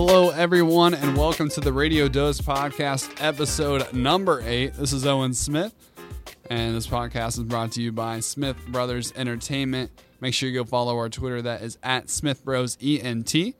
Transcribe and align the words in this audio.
Hello, 0.00 0.30
everyone, 0.30 0.94
and 0.94 1.16
welcome 1.16 1.48
to 1.48 1.60
the 1.60 1.72
Radio 1.72 2.06
Dose 2.06 2.40
Podcast, 2.40 3.20
episode 3.20 3.92
number 3.92 4.40
eight. 4.46 4.74
This 4.74 4.92
is 4.92 5.04
Owen 5.04 5.34
Smith, 5.34 5.74
and 6.48 6.76
this 6.76 6.86
podcast 6.86 7.30
is 7.30 7.42
brought 7.42 7.72
to 7.72 7.82
you 7.82 7.90
by 7.90 8.20
Smith 8.20 8.56
Brothers 8.68 9.12
Entertainment. 9.16 9.90
Make 10.20 10.34
sure 10.34 10.48
you 10.48 10.54
go 10.54 10.64
follow 10.64 10.96
our 10.98 11.08
Twitter, 11.08 11.42
that 11.42 11.62
is 11.62 11.78
at 11.82 12.10
Smith 12.10 12.44
Bros 12.44 12.78
ENT. 12.80 13.56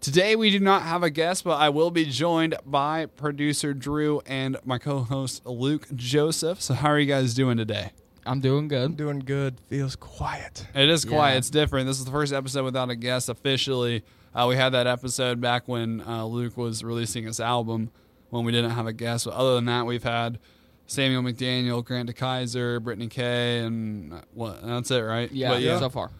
Today, 0.00 0.36
we 0.36 0.52
do 0.52 0.60
not 0.60 0.82
have 0.82 1.02
a 1.02 1.10
guest, 1.10 1.42
but 1.42 1.56
I 1.56 1.68
will 1.70 1.90
be 1.90 2.04
joined 2.04 2.54
by 2.64 3.06
producer 3.06 3.74
Drew 3.74 4.22
and 4.24 4.58
my 4.64 4.78
co 4.78 5.00
host 5.00 5.44
Luke 5.44 5.88
Joseph. 5.96 6.62
So, 6.62 6.74
how 6.74 6.90
are 6.90 6.98
you 7.00 7.06
guys 7.06 7.34
doing 7.34 7.56
today? 7.56 7.90
I'm 8.24 8.40
doing 8.40 8.68
good. 8.68 8.82
I'm 8.82 8.94
doing 8.94 9.18
good. 9.20 9.60
Feels 9.68 9.96
quiet. 9.96 10.66
It 10.74 10.88
is 10.88 11.04
quiet. 11.04 11.32
Yeah. 11.32 11.38
It's 11.38 11.50
different. 11.50 11.86
This 11.86 11.98
is 11.98 12.04
the 12.04 12.10
first 12.10 12.32
episode 12.32 12.64
without 12.64 12.90
a 12.90 12.96
guest 12.96 13.28
officially. 13.28 14.04
Uh, 14.34 14.46
we 14.48 14.56
had 14.56 14.70
that 14.70 14.86
episode 14.86 15.40
back 15.40 15.66
when 15.66 16.00
uh, 16.02 16.24
Luke 16.24 16.56
was 16.56 16.84
releasing 16.84 17.24
his 17.24 17.40
album 17.40 17.90
when 18.30 18.44
we 18.44 18.52
didn't 18.52 18.70
have 18.70 18.86
a 18.86 18.92
guest. 18.92 19.24
But 19.24 19.34
other 19.34 19.56
than 19.56 19.64
that, 19.66 19.86
we've 19.86 20.02
had 20.04 20.38
Samuel 20.86 21.22
McDaniel, 21.22 21.84
Grant 21.84 22.14
DeKaiser, 22.14 22.82
Brittany 22.82 23.08
Kay, 23.08 23.58
and 23.60 24.14
uh, 24.14 24.20
what? 24.32 24.64
That's 24.64 24.90
it, 24.90 25.00
right? 25.00 25.30
Yeah, 25.32 25.50
But 25.50 25.60
yeah. 25.62 25.78
so 25.78 25.90
far. 25.90 26.10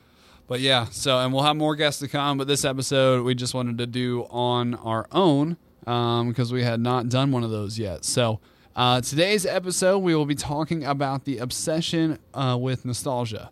But 0.49 0.61
yeah. 0.61 0.87
So, 0.91 1.19
and 1.21 1.33
we'll 1.33 1.45
have 1.45 1.57
more 1.57 1.77
guests 1.77 2.01
to 2.01 2.09
come. 2.09 2.37
But 2.37 2.49
this 2.49 2.65
episode, 2.65 3.25
we 3.25 3.35
just 3.35 3.55
wanted 3.55 3.79
to 3.79 3.87
do 3.87 4.27
on 4.29 4.75
our 4.75 5.07
own 5.13 5.57
um, 5.87 6.29
because 6.29 6.53
we 6.53 6.65
had 6.65 6.81
not 6.81 7.09
done 7.09 7.31
one 7.31 7.45
of 7.45 7.51
those 7.51 7.79
yet. 7.79 8.05
So. 8.05 8.41
Uh, 8.75 9.03
today's 9.03 9.45
episode, 9.45 9.99
we 9.99 10.15
will 10.15 10.25
be 10.25 10.35
talking 10.35 10.85
about 10.85 11.25
the 11.25 11.39
obsession 11.39 12.19
uh, 12.33 12.57
with 12.59 12.85
nostalgia. 12.85 13.51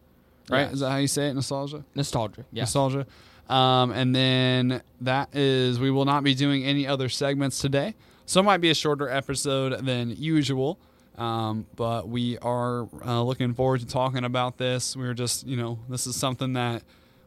Right? 0.49 0.62
Yes. 0.62 0.75
Is 0.75 0.81
that 0.81 0.91
how 0.91 0.97
you 0.97 1.09
say 1.09 1.29
it? 1.29 1.35
Nostalgia? 1.35 1.85
Nostalgia. 1.95 2.45
Yeah. 2.53 2.62
nostalgia. 2.62 3.07
Um, 3.49 3.91
and 3.91 4.15
then 4.15 4.81
that 5.03 5.35
is 5.35 5.79
we 5.79 5.91
will 5.91 6.05
not 6.05 6.25
be 6.25 6.35
doing 6.35 6.65
any 6.65 6.87
other 6.87 7.09
segments 7.09 7.59
today, 7.59 7.95
so 8.25 8.41
it 8.41 8.45
might 8.45 8.61
be 8.61 8.71
a 8.71 8.75
shorter 8.75 9.09
episode 9.09 9.85
than 9.85 10.11
usual. 10.17 10.79
Um, 11.19 11.67
but 11.77 12.09
we 12.09 12.39
are 12.39 12.89
uh, 13.05 13.23
looking 13.23 13.53
forward 13.55 13.81
to 13.81 13.87
talking 13.87 14.25
about 14.25 14.57
this. 14.57 14.97
We're 14.97 15.15
just 15.15 15.47
you 15.47 15.57
know 15.57 15.81
this 15.89 16.07
is 16.07 16.15
something 16.17 16.53
that 16.55 16.83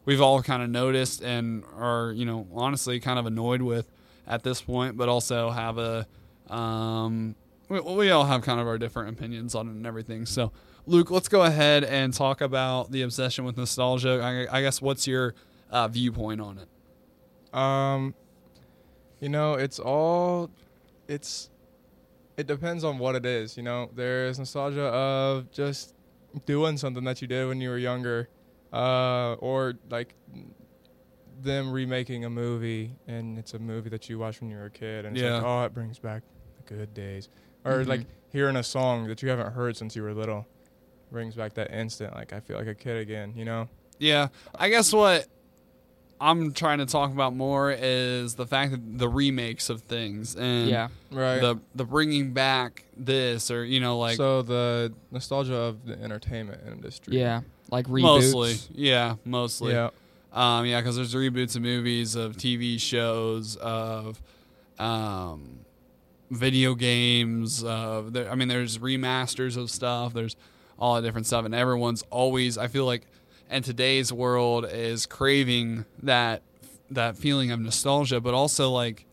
we've 0.06 0.22
all 0.22 0.42
kind 0.42 0.62
of 0.62 0.70
noticed 0.70 1.22
and 1.22 1.62
are 1.76 2.10
you 2.12 2.24
know 2.24 2.46
honestly 2.54 3.00
kind 3.00 3.18
of 3.18 3.26
annoyed 3.26 3.60
with 3.62 3.86
at 4.26 4.42
this 4.42 4.62
point, 4.62 4.96
but 4.96 5.10
also 5.10 5.50
have 5.50 5.76
a 5.76 6.06
um, 6.48 7.34
we, 7.74 7.94
we 7.94 8.10
all 8.10 8.24
have 8.24 8.42
kind 8.42 8.60
of 8.60 8.66
our 8.66 8.78
different 8.78 9.10
opinions 9.10 9.54
on 9.54 9.68
it 9.68 9.72
and 9.72 9.86
everything. 9.86 10.26
So, 10.26 10.52
Luke, 10.86 11.10
let's 11.10 11.28
go 11.28 11.42
ahead 11.42 11.84
and 11.84 12.12
talk 12.12 12.40
about 12.40 12.90
the 12.90 13.02
obsession 13.02 13.44
with 13.44 13.56
nostalgia. 13.56 14.20
I, 14.50 14.58
I 14.58 14.62
guess 14.62 14.80
what's 14.82 15.06
your 15.06 15.34
uh, 15.70 15.88
viewpoint 15.88 16.40
on 16.40 16.58
it? 16.58 17.56
Um, 17.58 18.14
you 19.20 19.28
know, 19.28 19.54
it's 19.54 19.78
all, 19.78 20.50
it's, 21.08 21.50
it 22.36 22.46
depends 22.46 22.84
on 22.84 22.98
what 22.98 23.14
it 23.14 23.24
is. 23.24 23.56
You 23.56 23.62
know, 23.62 23.90
there 23.94 24.26
is 24.26 24.38
nostalgia 24.38 24.82
of 24.86 25.50
just 25.52 25.94
doing 26.46 26.76
something 26.76 27.04
that 27.04 27.22
you 27.22 27.28
did 27.28 27.46
when 27.48 27.60
you 27.60 27.68
were 27.70 27.78
younger, 27.78 28.28
uh, 28.72 29.34
or 29.34 29.74
like 29.88 30.14
them 31.42 31.70
remaking 31.70 32.24
a 32.24 32.30
movie 32.30 32.92
and 33.06 33.38
it's 33.38 33.54
a 33.54 33.58
movie 33.58 33.90
that 33.90 34.08
you 34.08 34.18
watched 34.18 34.40
when 34.40 34.50
you 34.50 34.56
were 34.56 34.64
a 34.66 34.70
kid 34.70 35.04
and 35.04 35.16
it's 35.16 35.22
Yeah. 35.22 35.34
like, 35.36 35.44
oh, 35.44 35.64
it 35.64 35.74
brings 35.74 35.98
back 35.98 36.22
the 36.56 36.74
good 36.74 36.94
days. 36.94 37.28
Or 37.64 37.82
Mhm. 37.82 37.86
like 37.88 38.06
hearing 38.30 38.56
a 38.56 38.62
song 38.62 39.06
that 39.08 39.22
you 39.22 39.28
haven't 39.28 39.52
heard 39.52 39.76
since 39.76 39.94
you 39.96 40.02
were 40.02 40.12
little 40.14 40.46
brings 41.10 41.34
back 41.36 41.54
that 41.54 41.70
instant, 41.70 42.14
like 42.14 42.32
I 42.32 42.40
feel 42.40 42.58
like 42.58 42.66
a 42.66 42.74
kid 42.74 42.96
again, 42.96 43.32
you 43.36 43.44
know? 43.44 43.68
Yeah, 43.98 44.28
I 44.54 44.68
guess 44.68 44.92
what 44.92 45.28
I'm 46.20 46.52
trying 46.52 46.78
to 46.78 46.86
talk 46.86 47.12
about 47.12 47.34
more 47.36 47.70
is 47.76 48.34
the 48.34 48.46
fact 48.46 48.72
that 48.72 48.98
the 48.98 49.08
remakes 49.08 49.68
of 49.70 49.82
things 49.82 50.34
and 50.36 50.68
Yeah. 50.68 50.88
Right. 51.12 51.40
the 51.40 51.58
the 51.74 51.84
bringing 51.84 52.32
back 52.32 52.84
this 52.96 53.50
or 53.50 53.64
you 53.64 53.78
know 53.80 53.98
like 53.98 54.16
so 54.16 54.42
the 54.42 54.92
nostalgia 55.10 55.54
of 55.54 55.84
the 55.86 56.00
entertainment 56.02 56.60
industry. 56.66 57.18
Yeah. 57.18 57.42
Like 57.70 57.86
reboots. 57.86 58.02
mostly, 58.02 58.56
yeah, 58.74 59.16
mostly. 59.24 59.72
Yeah. 59.72 59.90
Um, 60.32 60.66
yeah, 60.66 60.80
because 60.80 60.96
there's 60.96 61.14
reboots 61.14 61.54
of 61.56 61.62
movies, 61.62 62.16
of 62.16 62.36
TV 62.36 62.78
shows, 62.80 63.54
of 63.56 64.20
um, 64.80 65.60
video 66.30 66.74
games. 66.74 67.62
Of 67.64 68.12
there, 68.12 68.30
I 68.30 68.34
mean, 68.34 68.48
there's 68.48 68.78
remasters 68.78 69.56
of 69.56 69.70
stuff. 69.70 70.12
There's 70.14 70.36
all 70.78 70.94
that 70.96 71.02
different 71.02 71.26
stuff, 71.26 71.44
and 71.44 71.54
everyone's 71.54 72.02
always. 72.10 72.58
I 72.58 72.66
feel 72.68 72.84
like, 72.86 73.06
in 73.50 73.62
today's 73.62 74.12
world, 74.12 74.66
is 74.70 75.06
craving 75.06 75.84
that 76.02 76.42
that 76.90 77.16
feeling 77.16 77.50
of 77.50 77.60
nostalgia, 77.60 78.20
but 78.20 78.34
also 78.34 78.70
like, 78.70 79.06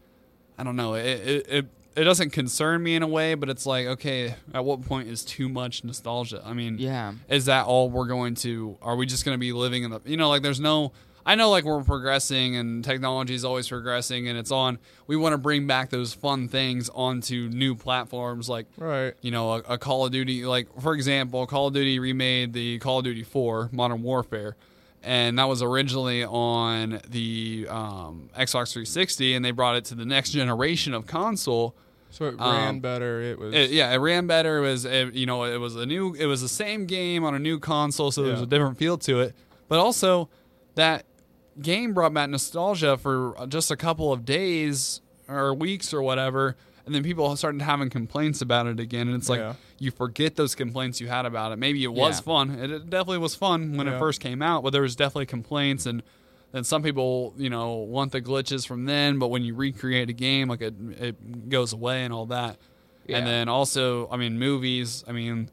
I 0.58 0.64
don't 0.64 0.76
know, 0.76 0.96
it 0.96 1.06
it. 1.06 1.48
it 1.50 1.66
it 1.94 2.06
doesn't 2.06 2.30
concern 2.30 2.82
me 2.82 2.96
in 2.96 3.04
a 3.04 3.08
way, 3.08 3.34
but 3.36 3.50
it's 3.50 3.66
like, 3.66 3.86
okay, 3.86 4.36
at 4.54 4.64
what 4.64 4.82
point 4.82 5.10
is 5.10 5.26
too 5.26 5.50
much 5.50 5.84
nostalgia? 5.84 6.42
I 6.46 6.54
mean, 6.54 6.78
Yeah. 6.80 7.12
is 7.28 7.48
that 7.48 7.66
all 7.66 7.90
we're 7.90 8.08
going 8.08 8.36
to 8.36 8.78
are 8.82 8.96
we 8.96 9.06
just 9.06 9.26
going 9.26 9.36
to 9.36 9.40
be 9.40 9.52
living 9.52 9.84
in 9.84 9.92
the 9.92 10.00
you 10.06 10.16
know 10.16 10.30
like 10.30 10.42
there's 10.42 10.62
no 10.62 10.94
i 11.26 11.36
know 11.36 11.50
like 11.50 11.64
we're 11.64 11.84
progressing 11.84 12.56
and 12.56 12.84
technology 12.84 13.34
is 13.36 13.46
always 13.46 13.68
progressing 13.68 14.28
and 14.28 14.38
it's 14.38 14.52
on 14.52 14.78
we 15.08 15.16
want 15.16 15.34
to 15.34 15.38
bring 15.38 15.68
back 15.68 15.90
those 15.90 16.14
fun 16.14 16.48
things 16.48 16.90
onto 16.94 17.50
new 17.50 17.76
platforms 17.76 18.50
like 18.50 18.66
Right. 18.78 19.14
you 19.22 19.32
know 19.32 19.54
a, 19.54 19.58
a 19.70 19.78
call 19.78 20.06
of 20.06 20.12
duty 20.12 20.46
like 20.46 20.68
for 20.82 20.94
example 20.94 21.46
call 21.48 21.68
of 21.68 21.74
duty 21.74 22.00
remade 22.00 22.54
the 22.54 22.80
call 22.80 23.00
of 23.00 23.06
duty 23.06 23.24
4 23.24 23.70
modern 23.72 24.02
warfare 24.04 24.56
and 25.04 25.40
that 25.40 25.46
was 25.48 25.64
originally 25.64 26.24
on 26.24 27.00
the 27.10 27.66
um, 27.70 28.30
xbox 28.38 28.72
360 28.74 29.34
and 29.36 29.44
they 29.44 29.52
brought 29.52 29.76
it 29.76 29.86
to 29.86 29.96
the 29.96 30.06
next 30.06 30.30
generation 30.32 30.94
of 30.94 31.08
console 31.08 31.76
So 32.12 32.26
it 32.26 32.36
Um, 32.40 32.56
ran 32.56 32.80
better. 32.82 33.22
It 33.22 33.40
was. 33.40 33.54
it, 33.56 33.72
yeah, 33.72 33.90
it 33.92 33.98
ran 33.98 34.28
better. 34.28 34.58
It 34.58 34.62
was 34.70 34.84
it, 34.86 35.14
you 35.14 35.26
know 35.26 35.46
it 35.46 35.58
was 35.58 35.76
a 35.78 35.86
new 35.86 36.14
it 36.14 36.26
was 36.26 36.42
the 36.42 36.50
same 36.50 36.86
game 36.86 37.24
on 37.24 37.34
a 37.34 37.40
new 37.40 37.58
console, 37.58 38.12
so 38.12 38.22
there 38.22 38.34
was 38.34 38.42
a 38.42 38.46
different 38.46 38.78
feel 38.78 38.98
to 39.00 39.22
it. 39.22 39.34
But 39.70 39.80
also 39.80 40.28
that 40.76 41.06
game 41.62 41.94
brought 41.94 42.14
back 42.14 42.30
nostalgia 42.30 42.98
for 42.98 43.38
uh, 43.40 43.48
just 43.48 43.72
a 43.72 43.76
couple 43.76 44.12
of 44.14 44.26
days 44.26 45.02
or 45.28 45.54
weeks 45.54 45.94
or 45.94 46.02
whatever, 46.02 46.56
and 46.86 46.94
then 46.96 47.04
people 47.04 47.36
started 47.36 47.62
having 47.62 47.90
complaints 47.90 48.42
about 48.42 48.68
it 48.68 48.80
again. 48.80 49.08
And 49.08 49.16
it's 49.18 49.30
like 49.30 49.40
Yeah. 49.40 49.54
you 49.80 49.92
forget 49.92 50.36
those 50.36 50.56
complaints 50.56 51.00
you 51.02 51.08
had 51.08 51.26
about 51.26 51.52
it. 51.52 51.58
Maybe 51.60 51.84
it 51.84 51.94
was 51.94 52.18
Yeah. 52.20 52.24
fun. 52.24 52.52
It, 52.52 52.72
it 52.72 52.90
definitely 52.90 53.20
was 53.20 53.36
fun 53.36 53.78
when 53.78 53.88
it 53.88 53.98
first 54.00 54.20
came 54.22 54.42
out, 54.42 54.64
but 54.64 54.72
there 54.72 54.82
was 54.82 54.96
definitely 54.96 55.26
complaints 55.28 55.86
and. 55.86 56.04
Then 56.54 56.66
some 56.66 56.84
people, 56.84 57.34
you 57.38 57.50
know, 57.50 57.76
want 57.76 58.12
the 58.12 58.20
glitches 58.22 58.68
from 58.68 58.84
then, 58.84 59.20
but 59.20 59.30
when 59.30 59.42
you 59.42 59.56
recreate 59.56 60.10
a 60.10 60.14
game, 60.14 60.50
like 60.50 60.60
it, 60.62 60.74
it 61.00 61.48
goes 61.48 61.72
away 61.72 62.04
and 62.04 62.14
all 62.14 62.26
that. 62.26 62.58
Yeah. 63.08 63.20
And 63.20 63.26
then 63.26 63.48
also, 63.48 64.10
I 64.12 64.18
mean, 64.18 64.38
movies. 64.38 65.06
I 65.08 65.14
mean, 65.14 65.50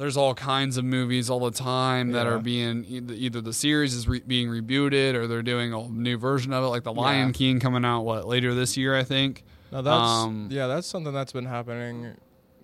there's 0.00 0.16
all 0.16 0.34
kinds 0.34 0.76
of 0.78 0.84
movies 0.84 1.28
all 1.30 1.40
the 1.40 1.50
time 1.50 2.12
that 2.12 2.26
Yeah. 2.26 2.32
are 2.32 2.38
being 2.38 2.84
either, 2.88 3.14
either 3.14 3.40
the 3.40 3.52
series 3.52 3.94
is 3.94 4.08
re- 4.08 4.22
being 4.26 4.48
rebooted 4.48 5.14
or 5.14 5.26
they're 5.26 5.42
doing 5.42 5.72
a 5.74 5.88
new 5.88 6.16
version 6.16 6.52
of 6.52 6.64
it, 6.64 6.68
like 6.68 6.84
The 6.84 6.92
Lion 6.92 7.28
Yeah. 7.28 7.32
King 7.32 7.60
coming 7.60 7.84
out 7.84 8.02
what 8.02 8.26
later 8.26 8.54
this 8.54 8.76
year, 8.76 8.96
I 8.96 9.04
think. 9.04 9.44
now 9.70 9.82
that's 9.82 10.10
um, 10.10 10.48
yeah. 10.50 10.66
That's 10.66 10.86
something 10.86 11.12
that's 11.12 11.32
been 11.32 11.44
happening. 11.44 12.16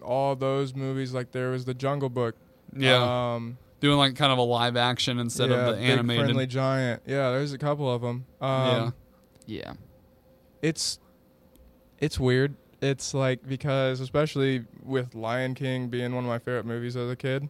All 0.03 0.35
those 0.35 0.75
movies, 0.75 1.13
like 1.13 1.33
there 1.33 1.51
was 1.51 1.65
the 1.67 1.75
Jungle 1.75 2.09
Book. 2.09 2.35
Yeah, 2.77 3.35
Um, 3.35 3.59
doing 3.81 3.99
like 3.99 4.17
kind 4.17 4.33
of 4.33 4.39
a 4.39 4.43
live 4.43 4.77
action 4.77 5.19
instead 5.19 5.51
yeah, 5.51 5.57
of 5.69 5.77
the 5.77 5.83
animated. 5.83 6.25
Friendly 6.25 6.47
Giant. 6.47 7.03
Yeah, 7.07 7.31
there's 7.31 7.53
a 7.53 7.59
couple 7.59 7.93
of 7.93 8.01
them. 8.03 8.25
Um, 8.41 8.95
Yeah. 9.47 9.61
Yeah. 9.67 9.73
It's 10.63 10.99
it's 12.01 12.19
weird. 12.19 12.57
It's 12.83 13.15
like 13.15 13.47
because 13.47 14.01
especially 14.01 14.65
with 14.83 15.15
Lion 15.15 15.55
King 15.55 15.89
being 15.89 16.15
one 16.15 16.25
of 16.25 16.29
my 16.29 16.39
favorite 16.39 16.67
movies 16.67 16.97
as 16.97 17.11
a 17.11 17.17
kid, 17.17 17.43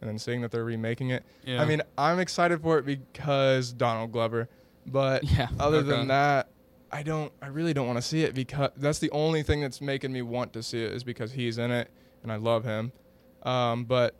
and 0.00 0.08
then 0.08 0.18
seeing 0.18 0.40
that 0.42 0.50
they're 0.50 0.64
remaking 0.64 1.10
it. 1.10 1.24
yeah. 1.44 1.60
I 1.60 1.64
mean, 1.66 1.82
I'm 1.98 2.18
excited 2.20 2.62
for 2.62 2.78
it 2.78 2.86
because 2.86 3.72
Donald 3.72 4.12
Glover, 4.12 4.48
but 4.86 5.24
Yeah. 5.36 5.48
other 5.58 5.78
Okay. 5.78 5.88
than 5.88 6.08
that, 6.08 6.48
I 6.92 7.02
don't. 7.02 7.32
I 7.42 7.48
really 7.48 7.74
don't 7.74 7.86
want 7.86 7.98
to 7.98 8.02
see 8.02 8.22
it 8.22 8.34
because 8.34 8.70
that's 8.76 8.98
the 9.00 9.10
only 9.10 9.42
thing 9.42 9.60
that's 9.60 9.80
making 9.80 10.12
me 10.12 10.22
want 10.22 10.52
to 10.54 10.62
see 10.62 10.82
it 10.82 10.92
is 10.92 11.04
because 11.04 11.32
he's 11.32 11.58
in 11.58 11.70
it 11.70 11.90
and 12.22 12.30
I 12.32 12.36
love 12.36 12.64
him. 12.64 12.92
Um, 13.42 13.84
but 13.84 14.14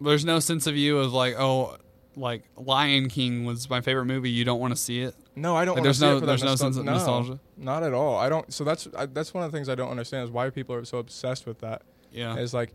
there's 0.00 0.24
no 0.24 0.40
sense 0.40 0.66
of 0.66 0.76
you 0.76 0.98
of 0.98 1.12
like, 1.12 1.34
oh, 1.38 1.76
like 2.16 2.42
Lion 2.56 3.08
King 3.08 3.44
was 3.44 3.68
my 3.70 3.80
favorite 3.80 4.04
movie. 4.06 4.30
You 4.30 4.44
don't 4.44 4.60
want 4.60 4.72
to 4.74 4.80
see 4.80 5.00
it. 5.00 5.14
No, 5.36 5.56
I 5.56 5.64
don't. 5.64 5.74
Like, 5.76 5.84
there's 5.84 6.00
no 6.00 6.16
it 6.16 6.20
for 6.20 6.26
there's 6.26 6.40
that 6.40 6.46
no 6.46 6.52
nostal- 6.54 6.58
sense 6.58 6.76
of 6.76 6.84
nostalgia. 6.84 7.40
Not 7.56 7.82
at 7.82 7.92
all. 7.92 8.16
I 8.16 8.28
don't. 8.28 8.52
So 8.52 8.64
that's 8.64 8.88
I, 8.96 9.06
that's 9.06 9.34
one 9.34 9.44
of 9.44 9.50
the 9.50 9.56
things 9.56 9.68
I 9.68 9.74
don't 9.74 9.90
understand 9.90 10.24
is 10.24 10.30
why 10.30 10.50
people 10.50 10.74
are 10.74 10.84
so 10.84 10.98
obsessed 10.98 11.46
with 11.46 11.60
that. 11.60 11.82
Yeah. 12.12 12.36
Is 12.36 12.54
like 12.54 12.72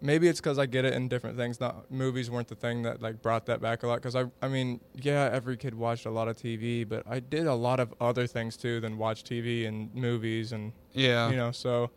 maybe 0.00 0.28
it's 0.28 0.40
because 0.40 0.58
I 0.58 0.66
get 0.66 0.84
it 0.84 0.94
in 0.94 1.08
different 1.08 1.36
things. 1.36 1.60
Not 1.60 1.90
movies 1.90 2.30
weren't 2.30 2.48
the 2.48 2.54
thing 2.54 2.82
that 2.82 3.00
like 3.00 3.22
brought 3.22 3.46
that 3.46 3.60
back 3.60 3.82
a 3.82 3.86
lot. 3.86 3.96
Because 3.96 4.16
I, 4.16 4.24
I 4.42 4.48
mean, 4.48 4.80
yeah, 4.94 5.28
every 5.32 5.56
kid 5.56 5.74
watched 5.74 6.06
a 6.06 6.10
lot 6.10 6.28
of 6.28 6.36
TV, 6.36 6.88
but 6.88 7.04
I 7.08 7.20
did 7.20 7.46
a 7.46 7.54
lot 7.54 7.80
of 7.80 7.94
other 8.00 8.26
things 8.26 8.56
too 8.56 8.80
than 8.80 8.98
watch 8.98 9.24
TV 9.24 9.66
and 9.66 9.94
movies 9.94 10.52
and 10.52 10.72
yeah. 10.92 11.30
you 11.30 11.36
know. 11.36 11.52
So 11.52 11.90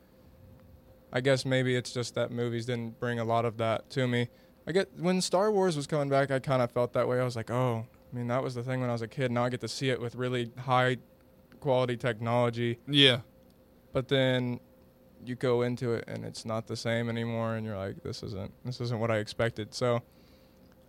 I 1.11 1.21
guess 1.21 1.45
maybe 1.45 1.75
it's 1.75 1.91
just 1.91 2.15
that 2.15 2.31
movies 2.31 2.65
didn't 2.65 2.99
bring 2.99 3.19
a 3.19 3.25
lot 3.25 3.45
of 3.45 3.57
that 3.57 3.89
to 3.91 4.07
me. 4.07 4.29
I 4.67 4.71
get 4.71 4.89
when 4.97 5.21
Star 5.21 5.51
Wars 5.51 5.75
was 5.75 5.87
coming 5.87 6.09
back, 6.09 6.31
I 6.31 6.39
kind 6.39 6.61
of 6.61 6.71
felt 6.71 6.93
that 6.93 7.07
way. 7.07 7.19
I 7.19 7.23
was 7.23 7.35
like, 7.35 7.49
oh, 7.49 7.87
I 8.11 8.15
mean, 8.17 8.27
that 8.27 8.43
was 8.43 8.55
the 8.55 8.63
thing 8.63 8.81
when 8.81 8.89
I 8.89 8.93
was 8.93 9.01
a 9.01 9.07
kid. 9.07 9.31
Now 9.31 9.45
I 9.45 9.49
get 9.49 9.61
to 9.61 9.67
see 9.67 9.89
it 9.89 10.01
with 10.01 10.15
really 10.15 10.51
high 10.59 10.97
quality 11.59 11.95
technology, 11.95 12.79
Yeah. 12.87 13.21
but 13.93 14.07
then 14.07 14.59
you 15.23 15.35
go 15.35 15.61
into 15.61 15.93
it 15.93 16.03
and 16.07 16.25
it's 16.25 16.45
not 16.45 16.67
the 16.67 16.75
same 16.75 17.07
anymore, 17.09 17.55
and 17.55 17.65
you're 17.65 17.77
like, 17.77 18.01
this 18.03 18.23
isn't 18.23 18.51
this 18.65 18.81
isn't 18.81 18.99
what 18.99 19.11
I 19.11 19.17
expected. 19.17 19.73
So 19.73 20.01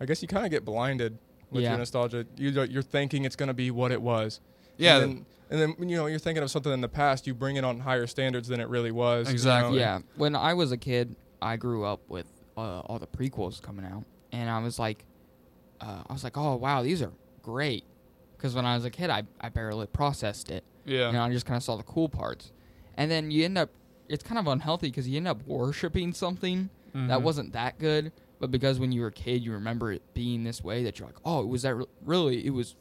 I 0.01 0.07
guess 0.07 0.23
you 0.23 0.29
kind 0.29 0.45
of 0.45 0.51
get 0.51 0.65
blinded 0.65 1.19
with 1.51 1.63
Yeah. 1.63 1.71
your 1.71 1.79
nostalgia. 1.79 2.27
You 2.37 2.51
you're 2.65 2.83
thinking 2.83 3.25
it's 3.25 3.37
gonna 3.37 3.55
be 3.55 3.71
what 3.71 3.93
it 3.93 4.01
was. 4.01 4.41
Yeah. 4.79 4.99
And 4.99 5.03
then, 5.03 5.27
and 5.51 5.77
then 5.79 5.89
you 5.91 5.97
know 5.97 6.07
you're 6.07 6.19
thinking 6.19 6.43
of 6.43 6.51
something 6.51 6.73
in 6.73 6.81
the 6.81 6.89
past. 6.89 7.27
You 7.27 7.35
bring 7.35 7.57
it 7.57 7.65
on 7.65 7.79
higher 7.81 8.07
standards 8.07 8.49
than 8.49 8.59
it 8.59 8.69
really 8.69 8.91
was. 8.91 9.29
you 9.29 9.33
Exactly. 9.35 9.73
know? 9.77 9.79
Yeah, 9.79 10.01
when 10.17 10.35
I 10.35 10.55
was 10.55 10.73
a 10.73 10.79
kid, 10.79 11.15
I 11.43 11.57
grew 11.57 11.85
up 11.85 12.01
with 12.09 12.27
uh, 12.57 12.81
all 12.81 12.99
the 12.99 13.07
prequels 13.07 13.61
coming 13.61 13.85
out, 13.85 14.05
and 14.33 14.49
I 14.49 14.59
was 14.61 14.79
like, 14.79 15.05
uh, 15.83 16.03
I 16.09 16.13
was 16.13 16.25
like, 16.25 16.39
oh 16.39 16.57
wow, 16.57 16.83
these 16.83 17.03
are 17.03 17.13
great. 17.43 17.85
Because 18.37 18.55
when 18.55 18.65
I 18.65 18.75
was 18.75 18.85
a 18.85 18.91
kid, 18.91 19.11
I, 19.11 19.23
I 19.41 19.51
barely 19.51 19.87
processed 19.87 20.51
it. 20.51 20.65
yeah. 20.85 21.09
You 21.09 21.13
know, 21.13 21.23
I 21.23 21.31
just 21.31 21.45
kind 21.47 21.57
of 21.57 21.63
saw 21.63 21.77
the 21.77 21.83
cool 21.85 22.09
parts, 22.09 22.51
and 22.97 23.11
then 23.11 23.31
you 23.31 23.45
end 23.45 23.57
up, 23.59 23.71
it's 24.09 24.23
kind 24.25 24.39
of 24.39 24.47
unhealthy 24.49 24.89
because 24.89 25.09
you 25.09 25.17
end 25.19 25.29
up 25.29 25.47
worshiping 25.47 26.13
something 26.13 26.71
that 26.95 27.21
Mhm. 27.21 27.23
wasn't 27.23 27.53
that 27.53 27.79
good, 27.79 28.13
but 28.41 28.51
because 28.51 28.79
when 28.81 28.91
you 28.93 29.01
were 29.03 29.07
a 29.09 29.13
kid, 29.13 29.43
you 29.45 29.53
remember 29.53 29.93
it 29.93 30.03
being 30.15 30.43
this 30.45 30.63
way 30.63 30.83
that 30.85 30.99
you're 30.99 31.07
like, 31.09 31.17
oh, 31.25 31.41
it 31.41 31.47
was 31.49 31.63
that 31.63 31.75
re- 31.75 31.87
really, 32.05 32.45
it 32.47 32.51
was 32.51 32.75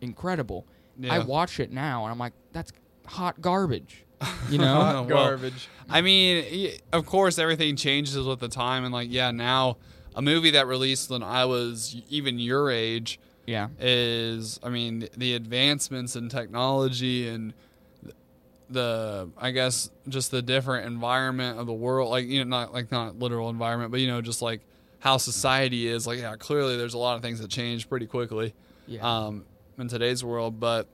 incredible. 0.00 0.66
Yeah. 0.98 1.14
I 1.14 1.18
watch 1.20 1.60
it 1.60 1.70
now, 1.70 2.04
and 2.04 2.12
I'm 2.12 2.18
like, 2.18 2.32
that's 2.52 2.72
hot 3.06 3.40
garbage. 3.40 4.04
You 4.50 4.58
know? 4.58 4.74
Hot 4.82 5.08
garbage. 5.08 5.68
I 5.88 6.00
mean, 6.00 6.72
of 6.92 7.06
course, 7.06 7.38
everything 7.38 7.76
changes 7.76 8.18
with 8.18 8.40
the 8.40 8.48
time, 8.48 8.84
and 8.84 8.92
like, 8.92 9.08
yeah, 9.12 9.30
now 9.30 9.76
a 10.14 10.22
movie 10.22 10.50
that 10.50 10.66
released 10.66 11.10
when 11.10 11.22
I 11.22 11.44
was 11.44 11.96
even 12.08 12.38
your 12.38 12.70
age 12.70 13.18
yeah. 13.46 13.68
is, 13.78 14.58
I 14.62 14.68
mean, 14.68 15.08
the 15.16 15.34
advancements 15.34 16.16
in 16.16 16.28
technology 16.28 17.28
and 17.28 17.54
the, 18.70 19.30
I 19.38 19.50
guess, 19.50 19.90
just 20.08 20.30
the 20.30 20.42
different 20.42 20.86
environment 20.86 21.58
of 21.58 21.66
the 21.66 21.72
world, 21.72 22.10
like 22.10 22.26
you 22.26 22.44
know, 22.44 22.48
not 22.58 22.74
like 22.74 22.90
not 22.90 23.18
literal 23.18 23.48
environment, 23.50 23.90
but 23.90 24.00
you 24.00 24.06
know, 24.06 24.20
just 24.20 24.42
like 24.42 24.60
how 25.00 25.16
society 25.16 25.86
is. 25.88 26.06
Like, 26.06 26.18
yeah, 26.18 26.34
clearly, 26.36 26.76
there's 26.76 26.94
a 26.94 26.98
lot 26.98 27.16
of 27.16 27.22
things 27.22 27.40
that 27.40 27.50
change 27.50 27.88
pretty 27.88 28.06
quickly 28.06 28.54
Yeah. 28.86 29.00
um, 29.26 29.44
in 29.78 29.88
today's 29.88 30.22
world. 30.24 30.60
But 30.60 30.86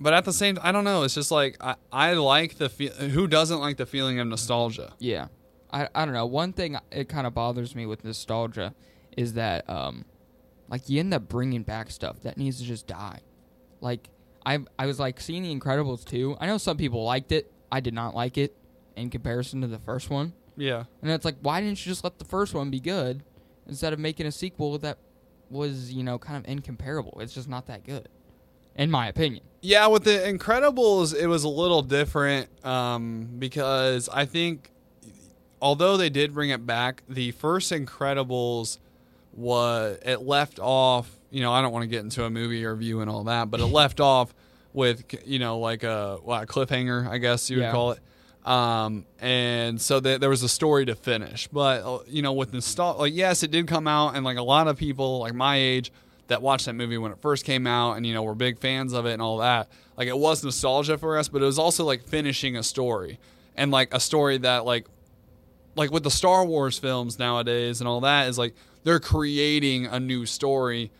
but 0.00 0.12
at 0.12 0.24
the 0.24 0.32
same, 0.32 0.58
I 0.62 0.72
don't 0.72 0.84
know. 0.84 1.04
It's 1.04 1.14
just 1.14 1.30
like 1.30 1.56
I, 1.62 1.76
I 1.92 2.12
like 2.14 2.58
the 2.58 2.68
feel. 2.68 2.92
Who 2.92 3.26
doesn't 3.26 3.60
like 3.60 3.76
the 3.76 3.86
feeling 3.86 4.18
of 4.20 4.26
nostalgia? 4.26 4.92
Yeah. 4.98 5.28
I, 5.74 5.88
I 5.94 6.04
don't 6.04 6.14
know. 6.14 6.24
One 6.24 6.52
thing 6.52 6.78
it 6.90 7.08
kind 7.08 7.26
of 7.26 7.34
bothers 7.34 7.74
me 7.74 7.84
with 7.84 8.04
nostalgia 8.04 8.74
is 9.16 9.34
that 9.34 9.68
um 9.68 10.04
like 10.68 10.88
you 10.88 11.00
end 11.00 11.12
up 11.12 11.28
bringing 11.28 11.62
back 11.62 11.90
stuff 11.90 12.20
that 12.22 12.38
needs 12.38 12.58
to 12.58 12.64
just 12.64 12.86
die. 12.86 13.20
Like 13.80 14.08
I 14.46 14.60
I 14.78 14.86
was 14.86 14.98
like 14.98 15.20
seeing 15.20 15.42
The 15.42 15.54
Incredibles 15.54 16.04
2. 16.04 16.36
I 16.40 16.46
know 16.46 16.58
some 16.58 16.76
people 16.76 17.04
liked 17.04 17.32
it. 17.32 17.52
I 17.70 17.80
did 17.80 17.92
not 17.94 18.14
like 18.14 18.38
it 18.38 18.56
in 18.96 19.10
comparison 19.10 19.60
to 19.62 19.66
the 19.66 19.78
first 19.80 20.08
one. 20.08 20.32
Yeah, 20.56 20.84
And 21.02 21.10
it's 21.10 21.24
like 21.24 21.36
why 21.42 21.60
didn't 21.60 21.84
you 21.84 21.90
just 21.90 22.04
let 22.04 22.18
the 22.18 22.24
first 22.24 22.54
one 22.54 22.70
be 22.70 22.78
good 22.78 23.24
instead 23.66 23.92
of 23.92 23.98
making 23.98 24.26
a 24.26 24.32
sequel 24.32 24.78
that 24.78 24.98
was, 25.50 25.92
you 25.92 26.04
know, 26.04 26.18
kind 26.18 26.36
of 26.36 26.48
incomparable. 26.50 27.18
It's 27.20 27.34
just 27.34 27.48
not 27.48 27.66
that 27.66 27.84
good. 27.84 28.08
In 28.76 28.90
my 28.90 29.08
opinion. 29.08 29.42
yeah. 29.62 29.86
With 29.88 30.04
the 30.04 30.10
Incredibles, 30.10 31.14
it 31.14 31.26
was 31.26 31.44
a 31.44 31.48
little 31.48 31.82
different 31.82 32.48
um, 32.64 33.28
because 33.38 34.08
I 34.08 34.24
think, 34.26 34.70
although 35.64 35.96
they 35.96 36.10
did 36.10 36.34
bring 36.34 36.50
it 36.50 36.64
back, 36.66 37.02
the 37.08 37.30
first 37.32 37.72
Incredibles 37.72 38.78
was 39.32 39.98
it 40.04 40.22
left 40.22 40.58
off. 40.60 41.10
You 41.30 41.40
know, 41.40 41.52
I 41.52 41.62
don't 41.62 41.72
want 41.72 41.82
to 41.82 41.88
get 41.88 42.04
into 42.04 42.24
a 42.24 42.30
movie 42.30 42.64
review 42.64 43.00
and 43.00 43.10
all 43.10 43.24
that, 43.24 43.50
but 43.50 43.60
it 43.60 43.66
left 43.80 43.98
off 44.00 44.34
with 44.72 45.04
you 45.26 45.38
know 45.38 45.58
like 45.58 45.82
a, 45.82 46.18
what, 46.22 46.42
a 46.42 46.46
cliffhanger, 46.46 47.08
I 47.08 47.18
guess 47.18 47.50
you 47.50 47.56
would 47.56 47.62
Yeah. 47.64 47.72
call 47.72 47.92
it. 47.92 48.00
Um, 48.48 49.06
and 49.20 49.80
so 49.80 50.00
th- 50.00 50.20
there 50.20 50.28
was 50.28 50.42
a 50.42 50.48
story 50.50 50.84
to 50.84 50.94
finish, 50.94 51.46
but 51.48 51.82
uh, 51.82 51.98
you 52.06 52.20
know, 52.20 52.34
with 52.34 52.52
nostalgia, 52.52 52.98
like 52.98 53.14
yes, 53.14 53.42
it 53.42 53.50
did 53.50 53.66
come 53.66 53.88
out, 53.88 54.16
and 54.16 54.24
like 54.24 54.36
a 54.36 54.42
lot 54.42 54.68
of 54.68 54.76
people 54.76 55.20
like 55.20 55.32
my 55.34 55.56
age 55.56 55.90
that 56.26 56.42
watched 56.42 56.66
that 56.66 56.74
movie 56.74 56.98
when 56.98 57.10
it 57.10 57.18
first 57.22 57.44
came 57.46 57.66
out, 57.66 57.94
and 57.96 58.06
you 58.06 58.12
know, 58.12 58.22
were 58.22 58.34
big 58.34 58.58
fans 58.58 58.92
of 58.92 59.06
it 59.06 59.12
and 59.14 59.22
all 59.22 59.38
that. 59.38 59.68
Like 59.96 60.08
it 60.08 60.18
was 60.18 60.44
nostalgia 60.44 60.98
for 60.98 61.16
us, 61.16 61.28
but 61.28 61.40
it 61.40 61.46
was 61.46 61.58
also 61.58 61.84
like 61.84 62.02
finishing 62.06 62.54
a 62.56 62.62
story 62.62 63.18
and 63.56 63.70
like 63.70 63.94
a 63.94 64.00
story 64.00 64.36
that 64.38 64.66
like 64.66 64.86
like 65.76 65.90
with 65.90 66.02
the 66.04 66.10
Star 66.10 66.44
Wars 66.44 66.78
films 66.78 67.18
nowadays 67.18 67.80
and 67.80 67.88
all 67.88 68.00
that 68.02 68.28
is 68.28 68.38
like 68.38 68.54
they're 68.84 69.00
creating 69.00 69.86
a 69.86 69.98
new 69.98 70.26
story 70.26 70.90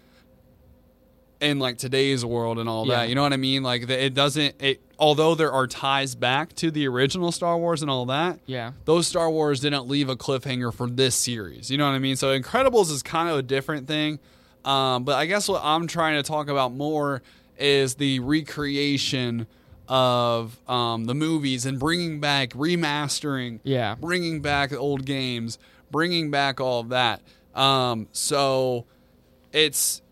in 1.40 1.58
like 1.58 1.76
today's 1.76 2.24
world 2.24 2.58
and 2.58 2.68
all 2.68 2.86
Yeah. 2.86 2.96
that. 3.00 3.08
You 3.08 3.14
know 3.14 3.22
what 3.22 3.32
I 3.32 3.36
mean? 3.36 3.62
Like 3.62 3.88
it 3.88 4.14
doesn't 4.14 4.60
it 4.62 4.80
although 4.98 5.34
there 5.34 5.52
are 5.52 5.66
ties 5.66 6.14
back 6.14 6.54
to 6.56 6.70
the 6.70 6.86
original 6.88 7.32
Star 7.32 7.58
Wars 7.58 7.82
and 7.82 7.90
all 7.90 8.06
that, 8.06 8.38
Yeah. 8.46 8.72
those 8.84 9.06
Star 9.06 9.30
Wars 9.30 9.60
didn't 9.60 9.86
leave 9.88 10.08
a 10.08 10.16
cliffhanger 10.16 10.72
for 10.72 10.88
this 10.88 11.14
series. 11.14 11.70
You 11.70 11.76
know 11.78 11.86
what 11.86 11.94
I 11.94 11.98
mean? 11.98 12.16
So 12.16 12.38
Incredibles 12.38 12.90
is 12.90 13.02
kind 13.02 13.28
of 13.28 13.36
a 13.36 13.42
different 13.42 13.86
thing. 13.86 14.18
Um, 14.64 15.04
but 15.04 15.16
I 15.16 15.26
guess 15.26 15.46
what 15.48 15.60
I'm 15.62 15.86
trying 15.86 16.14
to 16.16 16.22
talk 16.22 16.48
about 16.48 16.72
more 16.72 17.22
is 17.58 17.96
the 17.96 18.20
recreation 18.20 19.46
of 19.88 20.58
um, 20.68 21.04
the 21.04 21.14
movies 21.14 21.66
and 21.66 21.78
bringing 21.78 22.20
back, 22.20 22.50
remastering, 22.50 23.60
Yeah. 23.64 23.94
bringing 24.00 24.40
back 24.40 24.72
old 24.72 25.04
games, 25.04 25.58
bringing 25.90 26.30
back 26.30 26.60
all 26.60 26.80
of 26.80 26.88
that. 26.90 27.20
Um, 27.54 28.08
so 28.12 28.86
it's, 29.52 30.02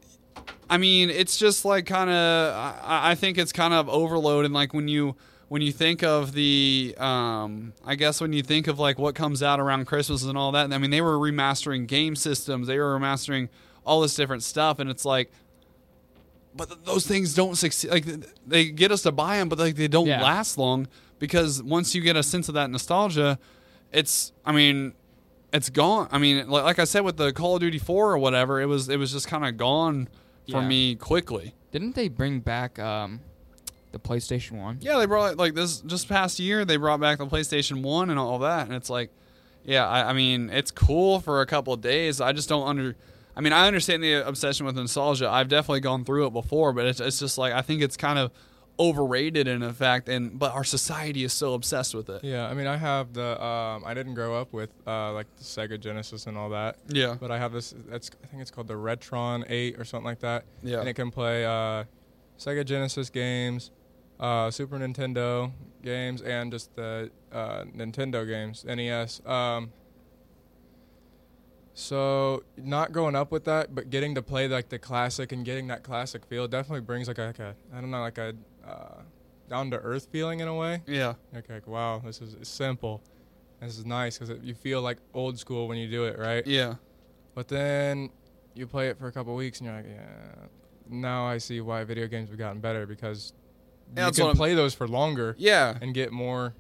I 0.70 0.78
mean, 0.78 1.10
it's 1.10 1.36
just 1.36 1.64
like 1.64 1.86
kind 1.86 2.08
of. 2.10 2.54
I, 2.54 3.10
I 3.10 3.14
think 3.14 3.38
it's 3.38 3.52
kind 3.52 3.74
of 3.74 3.88
overload, 3.88 4.44
and 4.44 4.54
like 4.54 4.72
when 4.72 4.88
you 4.88 5.16
when 5.48 5.60
you 5.60 5.70
think 5.72 6.02
of 6.02 6.32
the, 6.32 6.94
um, 6.98 7.74
I 7.84 7.94
guess 7.94 8.20
when 8.22 8.32
you 8.32 8.42
think 8.42 8.68
of 8.68 8.78
like 8.78 8.98
what 8.98 9.14
comes 9.14 9.42
out 9.42 9.60
around 9.60 9.84
Christmas 9.86 10.22
and 10.24 10.38
all 10.38 10.52
that. 10.52 10.72
I 10.72 10.78
mean, 10.78 10.90
they 10.90 11.02
were 11.02 11.18
remastering 11.18 11.86
game 11.86 12.16
systems, 12.16 12.68
they 12.68 12.78
were 12.78 12.98
remastering 12.98 13.48
all 13.84 14.00
this 14.00 14.14
different 14.14 14.42
stuff, 14.42 14.78
and 14.78 14.88
it's 14.90 15.04
like. 15.04 15.30
But 16.54 16.68
th- 16.68 16.80
those 16.84 17.06
things 17.06 17.34
don't 17.34 17.56
succeed. 17.56 17.90
Like 17.90 18.04
they 18.46 18.70
get 18.70 18.92
us 18.92 19.02
to 19.02 19.12
buy 19.12 19.38
them, 19.38 19.48
but 19.48 19.58
like 19.58 19.76
they 19.76 19.88
don't 19.88 20.06
Yeah. 20.06 20.22
last 20.22 20.58
long 20.58 20.86
because 21.18 21.62
once 21.62 21.94
you 21.94 22.00
get 22.02 22.16
a 22.16 22.22
sense 22.22 22.48
of 22.48 22.54
that 22.54 22.70
nostalgia, 22.70 23.38
it's. 23.92 24.32
I 24.44 24.52
mean, 24.52 24.92
it's 25.52 25.70
gone. 25.70 26.08
I 26.10 26.18
mean, 26.18 26.48
like, 26.48 26.64
like 26.64 26.78
I 26.78 26.84
said 26.84 27.00
with 27.00 27.16
the 27.16 27.32
Call 27.32 27.54
of 27.56 27.60
Duty 27.60 27.78
Four 27.78 28.12
or 28.12 28.18
whatever, 28.18 28.60
it 28.60 28.66
was 28.66 28.88
it 28.88 28.96
was 28.98 29.12
just 29.12 29.28
kind 29.28 29.44
of 29.46 29.56
gone 29.56 30.08
for 30.50 30.60
Yeah. 30.60 30.68
me 30.68 30.94
quickly. 30.94 31.54
Didn't 31.70 31.94
they 31.94 32.08
bring 32.08 32.40
back 32.40 32.78
um 32.78 33.20
the 33.92 33.98
PlayStation 33.98 34.52
1? 34.60 34.78
Yeah, 34.80 34.98
they 34.98 35.06
brought 35.06 35.36
like 35.36 35.54
this 35.54 35.80
just 35.80 36.08
past 36.08 36.38
year. 36.38 36.64
They 36.64 36.76
brought 36.76 37.00
back 37.00 37.18
the 37.18 37.26
PlayStation 37.26 37.82
One 37.82 38.10
and 38.10 38.18
all 38.18 38.38
that, 38.40 38.66
and 38.66 38.74
it's 38.74 38.90
like, 38.90 39.10
yeah, 39.64 39.86
I, 39.88 40.10
I 40.10 40.12
mean, 40.12 40.50
it's 40.50 40.70
cool 40.70 41.20
for 41.20 41.40
a 41.40 41.46
couple 41.46 41.72
of 41.72 41.80
days. 41.80 42.20
I 42.20 42.32
just 42.32 42.48
don't 42.48 42.66
under. 42.66 42.96
I 43.36 43.40
mean, 43.40 43.52
I 43.52 43.66
understand 43.66 44.02
the 44.02 44.26
obsession 44.26 44.66
with 44.66 44.76
nostalgia. 44.76 45.28
I've 45.28 45.48
definitely 45.48 45.80
gone 45.80 46.04
through 46.04 46.26
it 46.26 46.32
before, 46.32 46.72
but 46.72 46.86
it's 46.86 47.00
it's 47.00 47.18
just 47.18 47.38
like 47.38 47.52
I 47.52 47.62
think 47.62 47.82
it's 47.82 47.96
kind 47.96 48.18
of 48.18 48.30
overrated 48.78 49.48
in 49.48 49.62
effect, 49.62 50.08
and 50.08 50.38
but 50.38 50.52
our 50.52 50.64
society 50.64 51.24
is 51.24 51.32
so 51.32 51.54
obsessed 51.54 51.94
with 51.94 52.08
it. 52.08 52.24
Yeah, 52.24 52.46
I 52.46 52.54
mean, 52.54 52.66
I 52.66 52.76
have 52.76 53.12
the. 53.12 53.42
Um, 53.42 53.84
I 53.86 53.94
didn't 53.94 54.14
grow 54.14 54.34
up 54.38 54.52
with 54.52 54.70
uh, 54.86 55.12
like 55.12 55.26
the 55.36 55.44
Sega 55.44 55.78
Genesis 55.80 56.26
and 56.26 56.36
all 56.36 56.50
that, 56.50 56.76
Yeah, 56.88 57.16
but 57.18 57.30
I 57.30 57.38
have 57.38 57.52
this. 57.52 57.74
That's 57.88 58.10
I 58.22 58.26
think 58.26 58.42
it's 58.42 58.50
called 58.50 58.68
the 58.68 58.74
Retron 58.74 59.44
Eight 59.48 59.78
or 59.78 59.84
something 59.84 60.06
like 60.06 60.20
that, 60.20 60.44
yeah, 60.62 60.80
and 60.80 60.88
it 60.88 60.94
can 60.94 61.10
play 61.10 61.44
uh, 61.44 61.84
Sega 62.38 62.64
Genesis 62.64 63.10
games, 63.10 63.70
uh, 64.20 64.50
Super 64.50 64.78
Nintendo 64.78 65.52
games, 65.82 66.22
and 66.22 66.52
just 66.52 66.74
the 66.76 67.10
uh, 67.32 67.64
Nintendo 67.64 68.26
games, 68.26 68.64
NES. 68.64 69.20
Um, 69.26 69.72
so 71.74 72.42
not 72.56 72.92
growing 72.92 73.14
up 73.16 73.32
with 73.32 73.44
that, 73.44 73.74
but 73.74 73.90
getting 73.90 74.14
to 74.14 74.22
play 74.22 74.46
like 74.48 74.68
the 74.68 74.78
classic 74.78 75.32
and 75.32 75.44
getting 75.44 75.68
that 75.68 75.82
classic 75.82 76.24
feel 76.26 76.46
definitely 76.48 76.82
brings 76.82 77.08
like 77.08 77.18
a, 77.18 77.22
like 77.22 77.38
a 77.38 77.54
I 77.74 77.80
don't 77.80 77.90
know 77.90 78.00
like 78.00 78.18
a 78.18 78.34
uh, 78.66 79.02
down 79.48 79.70
to 79.70 79.78
earth 79.78 80.08
feeling 80.10 80.40
in 80.40 80.48
a 80.48 80.54
way. 80.54 80.82
yeah, 80.86 81.14
Like, 81.32 81.48
like 81.48 81.66
wow, 81.66 82.00
this 82.04 82.20
is 82.20 82.36
simple. 82.46 83.02
This 83.60 83.78
is 83.78 83.86
nice 83.86 84.18
because 84.18 84.36
you 84.42 84.54
feel 84.54 84.82
like 84.82 84.98
old 85.14 85.38
school 85.38 85.68
when 85.68 85.78
you 85.78 85.88
do 85.88 86.04
it, 86.04 86.18
right? 86.18 86.46
yeah, 86.46 86.74
But 87.34 87.48
then 87.48 88.10
you 88.54 88.66
play 88.66 88.88
it 88.88 88.98
for 88.98 89.06
a 89.06 89.12
couple 89.12 89.34
weeks 89.34 89.60
and 89.60 89.66
you're 89.66 89.76
like, 89.76 89.86
yeah. 89.88 90.46
Now 90.88 91.26
I 91.26 91.38
see 91.38 91.60
why 91.60 91.84
video 91.84 92.06
games 92.08 92.28
have 92.28 92.38
gotten 92.38 92.60
better 92.60 92.86
because 92.86 93.32
Yeah, 93.96 94.06
you 94.08 94.12
can 94.12 94.26
I'm- 94.26 94.36
play 94.36 94.54
those 94.54 94.74
for 94.74 94.86
longer 94.88 95.34
yeah. 95.38 95.78
and 95.80 95.94
get 95.94 96.12
more. 96.12 96.54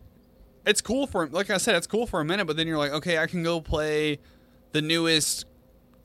it's 0.64 0.80
cool 0.80 1.06
for 1.06 1.26
like 1.28 1.50
I 1.50 1.58
said, 1.58 1.74
it's 1.74 1.86
cool 1.88 2.06
for 2.06 2.20
a 2.20 2.24
minute, 2.24 2.46
but 2.46 2.56
then 2.56 2.66
you're 2.66 2.78
like, 2.78 2.92
okay, 2.92 3.18
I 3.18 3.26
can 3.26 3.42
go 3.42 3.60
play 3.60 4.18
the 4.72 4.82
newest 4.82 5.44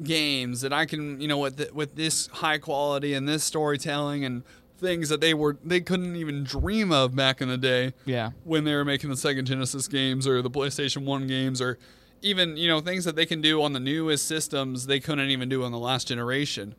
games 0.03 0.61
that 0.61 0.71
I 0.73 0.85
can, 0.85 1.19
you 1.19 1.27
know, 1.27 1.39
with 1.39 1.57
the, 1.57 1.69
with 1.73 1.95
this 1.95 2.27
high 2.27 2.57
quality 2.59 3.13
and 3.13 3.27
this 3.27 3.43
storytelling 3.43 4.23
and 4.25 4.43
things 4.77 5.09
that 5.09 5.21
they 5.21 5.33
were 5.33 5.57
they 5.63 5.81
couldn't 5.81 6.15
even 6.15 6.43
dream 6.43 6.91
of 6.91 7.15
back 7.15 7.41
in 7.41 7.49
the 7.49 7.57
day 7.57 7.93
Yeah. 8.05 8.29
when 8.43 8.63
they 8.63 8.75
were 8.75 8.85
making 8.85 9.09
the 9.09 9.15
Sega 9.15 9.43
Genesis 9.43 9.87
games 9.87 10.27
or 10.27 10.43
the 10.43 10.51
PlayStation 10.51 11.03
1 11.03 11.25
games 11.25 11.61
or 11.61 11.79
even, 12.21 12.57
you 12.57 12.67
know, 12.67 12.79
things 12.79 13.03
that 13.05 13.15
they 13.15 13.25
can 13.25 13.41
do 13.41 13.63
on 13.63 13.73
the 13.73 13.79
newest 13.79 14.27
systems 14.27 14.85
they 14.85 14.99
couldn't 14.99 15.29
even 15.31 15.49
do 15.49 15.63
on 15.63 15.71
the 15.71 15.79
last 15.79 16.07
generation. 16.07 16.75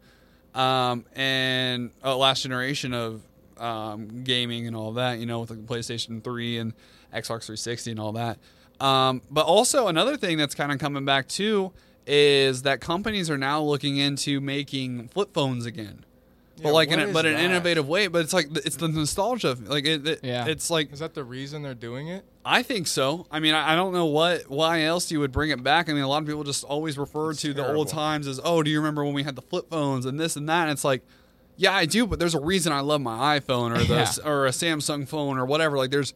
Um, 0.54 1.04
and 1.14 1.90
uh, 2.04 2.16
last 2.16 2.42
generation 2.42 2.92
of 2.94 3.22
um, 3.58 4.22
gaming 4.24 4.66
and 4.66 4.74
all 4.76 4.92
that. 4.94 5.18
You 5.18 5.26
know, 5.26 5.40
with 5.40 5.48
the 5.50 5.54
PlayStation 5.56 6.22
3 6.22 6.58
and 6.58 6.72
Xbox 7.12 7.46
360 7.46 7.90
and 7.92 8.00
all 8.00 8.12
that. 8.12 8.38
Um, 8.80 9.22
but 9.30 9.44
also 9.44 9.88
another 9.88 10.16
thing 10.16 10.38
that's 10.38 10.54
kind 10.54 10.70
of 10.72 10.78
coming 10.78 11.04
back 11.04 11.28
too 11.28 11.72
is 12.06 12.62
that 12.62 12.80
companies 12.80 13.28
are 13.28 13.36
now 13.38 13.60
looking 13.60 13.96
into 13.96 14.40
making 14.40 15.08
flip 15.08 15.34
phones 15.34 15.66
again. 15.66 16.04
But 16.56 16.68
Yeah, 16.70 16.74
like 16.74 16.88
in 16.90 17.00
a, 17.00 17.12
but 17.12 17.24
is 17.26 17.34
in 17.34 17.38
an 17.38 17.50
innovative 17.50 17.88
way. 17.88 18.06
But 18.08 18.22
it's 18.22 18.32
like 18.32 18.48
it's 18.56 18.76
the 18.76 18.88
nostalgia. 18.88 19.56
Like 19.60 19.84
it, 19.86 20.06
it- 20.06 20.20
Yeah. 20.24 20.46
it's 20.46 20.70
like 20.70 20.92
Is 20.92 20.98
that 21.00 21.14
the 21.14 21.22
reason 21.24 21.62
they're 21.62 21.74
doing 21.74 22.08
it? 22.08 22.24
I 22.44 22.62
think 22.62 22.86
so. 22.86 23.26
I 23.30 23.40
mean, 23.40 23.54
I, 23.54 23.72
I 23.72 23.76
don't 23.76 23.92
know 23.92 24.06
what 24.06 24.48
why 24.50 24.82
else 24.82 25.10
you 25.12 25.20
would 25.20 25.32
bring 25.32 25.50
it 25.50 25.62
back. 25.62 25.88
I 25.88 25.92
mean, 25.92 26.02
a 26.02 26.08
lot 26.08 26.22
of 26.22 26.26
people 26.28 26.44
just 26.44 26.64
always 26.64 26.96
refer 26.98 27.30
It's 27.32 27.42
to 27.42 27.52
the 27.54 27.74
old 27.74 27.88
times 27.88 28.26
as, 28.26 28.40
oh, 28.42 28.62
do 28.62 28.70
you 28.70 28.78
remember 28.78 29.04
when 29.04 29.12
we 29.14 29.22
had 29.22 29.36
the 29.36 29.42
flip 29.42 29.68
phones 29.70 30.06
and 30.06 30.18
this 30.18 30.34
and 30.36 30.48
that? 30.48 30.62
And 30.62 30.70
it's 30.72 30.84
like, 30.84 31.02
yeah, 31.56 31.74
I 31.74 31.84
do, 31.84 32.06
but 32.06 32.18
there's 32.18 32.34
a 32.34 32.40
reason 32.40 32.72
I 32.72 32.80
love 32.80 33.00
my 33.02 33.38
iPhone 33.38 33.76
or 33.76 33.84
the 33.84 33.94
Yeah. 33.94 34.28
or 34.28 34.46
a 34.46 34.50
Samsung 34.50 35.06
phone 35.06 35.36
or 35.38 35.44
whatever. 35.44 35.76
Like, 35.76 35.90
there's 35.90 36.14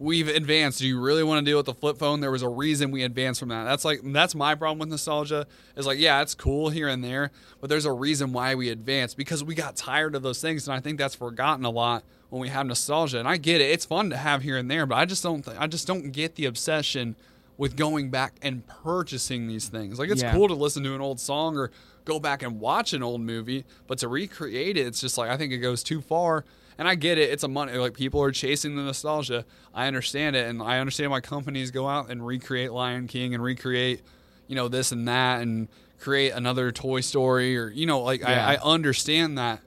we've 0.00 0.26
advanced. 0.28 0.80
Do 0.80 0.88
you 0.88 0.98
really 0.98 1.22
want 1.22 1.44
to 1.44 1.48
deal 1.48 1.58
with 1.58 1.66
the 1.66 1.74
flip 1.74 1.98
phone? 1.98 2.20
There 2.20 2.30
was 2.32 2.42
a 2.42 2.48
reason 2.48 2.90
we 2.90 3.04
advanced 3.04 3.38
from 3.38 3.50
that. 3.50 3.64
That's 3.64 3.84
like 3.84 4.00
that's 4.02 4.34
my 4.34 4.56
problem 4.56 4.80
with 4.80 4.88
nostalgia. 4.88 5.46
Is 5.76 5.86
like, 5.86 6.00
yeah, 6.00 6.22
it's 6.22 6.34
cool 6.34 6.70
here 6.70 6.88
and 6.88 7.04
there, 7.04 7.30
but 7.60 7.70
there's 7.70 7.84
a 7.84 7.92
reason 7.92 8.32
why 8.32 8.56
we 8.56 8.70
advanced 8.70 9.16
because 9.16 9.44
we 9.44 9.54
got 9.54 9.76
tired 9.76 10.16
of 10.16 10.22
those 10.22 10.40
things, 10.40 10.66
and 10.66 10.74
I 10.76 10.80
think 10.80 10.98
that's 10.98 11.14
forgotten 11.14 11.64
a 11.64 11.70
lot 11.70 12.02
when 12.30 12.40
we 12.40 12.48
have 12.48 12.66
nostalgia. 12.66 13.18
And 13.20 13.28
I 13.28 13.36
get 13.36 13.60
it; 13.60 13.70
it's 13.70 13.84
fun 13.84 14.10
to 14.10 14.16
have 14.16 14.42
here 14.42 14.56
and 14.56 14.68
there, 14.70 14.86
but 14.86 14.96
I 14.96 15.04
just 15.04 15.22
don't. 15.22 15.44
Th- 15.44 15.56
I 15.60 15.66
just 15.68 15.86
don't 15.86 16.10
get 16.10 16.34
the 16.34 16.46
obsession 16.46 17.14
with 17.58 17.76
going 17.76 18.08
back 18.08 18.36
and 18.40 18.66
purchasing 18.66 19.46
these 19.46 19.68
things. 19.68 19.98
Like, 19.98 20.08
it's 20.08 20.22
Yeah. 20.22 20.32
cool 20.32 20.48
to 20.48 20.54
listen 20.54 20.82
to 20.84 20.94
an 20.94 21.02
old 21.02 21.20
song 21.20 21.58
or 21.58 21.70
go 22.06 22.18
back 22.18 22.42
and 22.42 22.58
watch 22.58 22.94
an 22.94 23.02
old 23.02 23.20
movie, 23.20 23.66
but 23.86 23.98
to 23.98 24.08
recreate 24.08 24.78
it, 24.78 24.86
it's 24.86 24.98
just 25.02 25.18
like 25.18 25.28
I 25.28 25.36
think 25.36 25.52
it 25.52 25.58
goes 25.58 25.82
too 25.82 26.00
far. 26.00 26.46
And 26.80 26.88
I 26.88 26.94
get 26.94 27.18
it; 27.18 27.28
it's 27.28 27.42
a 27.42 27.48
money. 27.48 27.74
Like 27.74 27.92
people 27.92 28.22
are 28.22 28.32
chasing 28.32 28.74
the 28.74 28.82
nostalgia. 28.82 29.44
I 29.74 29.86
understand 29.86 30.34
it, 30.34 30.48
and 30.48 30.62
I 30.62 30.78
understand 30.78 31.10
why 31.10 31.20
companies 31.20 31.70
go 31.70 31.86
out 31.86 32.10
and 32.10 32.26
recreate 32.26 32.72
Lion 32.72 33.06
King 33.06 33.34
and 33.34 33.42
recreate, 33.42 34.00
you 34.46 34.56
know, 34.56 34.66
this 34.66 34.90
and 34.90 35.06
that, 35.06 35.42
and 35.42 35.68
create 35.98 36.30
another 36.30 36.72
Toy 36.72 37.02
Story, 37.02 37.58
or 37.58 37.68
you 37.68 37.84
know, 37.84 38.00
like 38.00 38.20
Yeah. 38.20 38.46
I, 38.46 38.54
I 38.54 38.58
understand 38.62 39.36
that. 39.36 39.60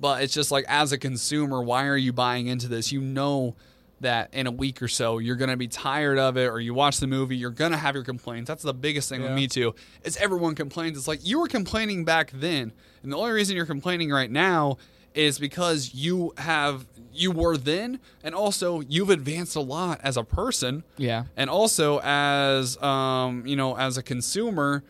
But 0.00 0.24
it's 0.24 0.34
just 0.34 0.50
like 0.50 0.64
as 0.66 0.90
a 0.90 0.98
consumer, 0.98 1.62
why 1.62 1.86
are 1.86 1.96
you 1.96 2.12
buying 2.12 2.48
into 2.48 2.66
this? 2.66 2.90
You 2.90 3.00
know 3.00 3.54
that 4.00 4.34
in 4.34 4.48
a 4.48 4.50
week 4.50 4.82
or 4.82 4.88
so 4.88 5.18
you're 5.18 5.36
going 5.36 5.48
to 5.50 5.56
be 5.56 5.68
tired 5.68 6.18
of 6.18 6.36
it 6.36 6.46
or 6.46 6.58
you 6.58 6.74
watch 6.74 6.98
the 6.98 7.06
movie 7.06 7.36
you're 7.36 7.50
going 7.50 7.70
to 7.70 7.76
have 7.76 7.94
your 7.94 8.02
complaints 8.02 8.48
that's 8.48 8.64
the 8.64 8.74
biggest 8.74 9.08
thing 9.08 9.22
with 9.22 9.30
me 9.30 9.46
too 9.46 9.72
is 10.02 10.16
everyone 10.16 10.56
complains 10.56 10.98
it's 10.98 11.06
like 11.06 11.24
you 11.24 11.38
were 11.38 11.46
complaining 11.46 12.04
back 12.04 12.32
then 12.32 12.72
and 13.04 13.12
the 13.12 13.16
only 13.16 13.30
reason 13.30 13.54
you're 13.54 13.64
complaining 13.64 14.10
right 14.10 14.28
now 14.32 14.76
is 15.14 15.38
because 15.38 15.94
you 15.94 16.32
have 16.38 16.86
you 17.14 17.30
were 17.30 17.56
then 17.58 18.00
and 18.24 18.34
also 18.34 18.80
you've 18.80 19.10
advanced 19.10 19.54
a 19.56 19.60
lot 19.60 20.00
as 20.02 20.16
a 20.16 20.24
person. 20.24 20.82
Yeah. 20.96 21.24
and 21.36 21.50
also 21.50 22.00
as 22.02 22.80
um, 22.82 23.46
you 23.46 23.56
know 23.56 23.76
as 23.76 23.96
a 23.98 24.02
consumer 24.02 24.82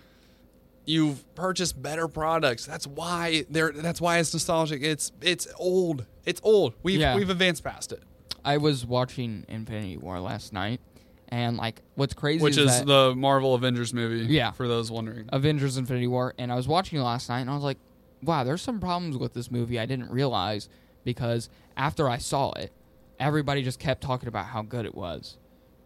you've 0.84 1.32
purchased 1.34 1.80
better 1.80 2.08
products. 2.08 2.66
That's 2.66 2.86
why 2.86 3.44
they're 3.50 3.72
that's 3.72 4.00
why 4.00 4.18
it's 4.18 4.32
nostalgic. 4.32 4.82
It's 4.82 5.12
it's 5.20 5.46
old. 5.56 6.06
It's 6.24 6.40
old. 6.44 6.74
We've 6.82 7.00
Yeah. 7.00 7.16
we've 7.16 7.30
advanced 7.30 7.64
past 7.64 7.92
it. 7.92 8.02
I 8.44 8.56
was 8.56 8.84
watching 8.84 9.44
Infinity 9.48 9.96
War 9.98 10.18
last 10.18 10.52
night, 10.52 10.80
and 11.28 11.56
like, 11.56 11.80
what's 11.94 12.12
crazy 12.14 12.42
which 12.42 12.58
is, 12.58 12.72
is 12.72 12.84
the 12.84 13.14
marvel 13.16 13.54
avengers 13.54 13.94
movie 13.94 14.32
Yeah. 14.32 14.50
for 14.50 14.66
those 14.66 14.90
wondering. 14.90 15.28
Avengers: 15.32 15.76
Infinity 15.76 16.08
War, 16.08 16.34
and 16.38 16.50
I 16.50 16.56
was 16.56 16.66
watching 16.66 16.98
it 16.98 17.02
last 17.02 17.28
night, 17.28 17.40
and 17.42 17.50
I 17.50 17.54
was 17.54 17.62
like, 17.62 17.78
wow, 18.22 18.44
there's 18.44 18.62
some 18.62 18.80
problems 18.80 19.16
with 19.16 19.34
this 19.34 19.50
movie 19.50 19.78
I 19.78 19.86
didn't 19.86 20.10
realize 20.10 20.68
because 21.04 21.48
after 21.76 22.08
I 22.08 22.18
saw 22.18 22.52
it, 22.52 22.72
everybody 23.18 23.62
just 23.62 23.78
kept 23.78 24.02
talking 24.02 24.28
about 24.28 24.46
how 24.46 24.62
good 24.62 24.84
it 24.86 24.94
was 24.94 25.36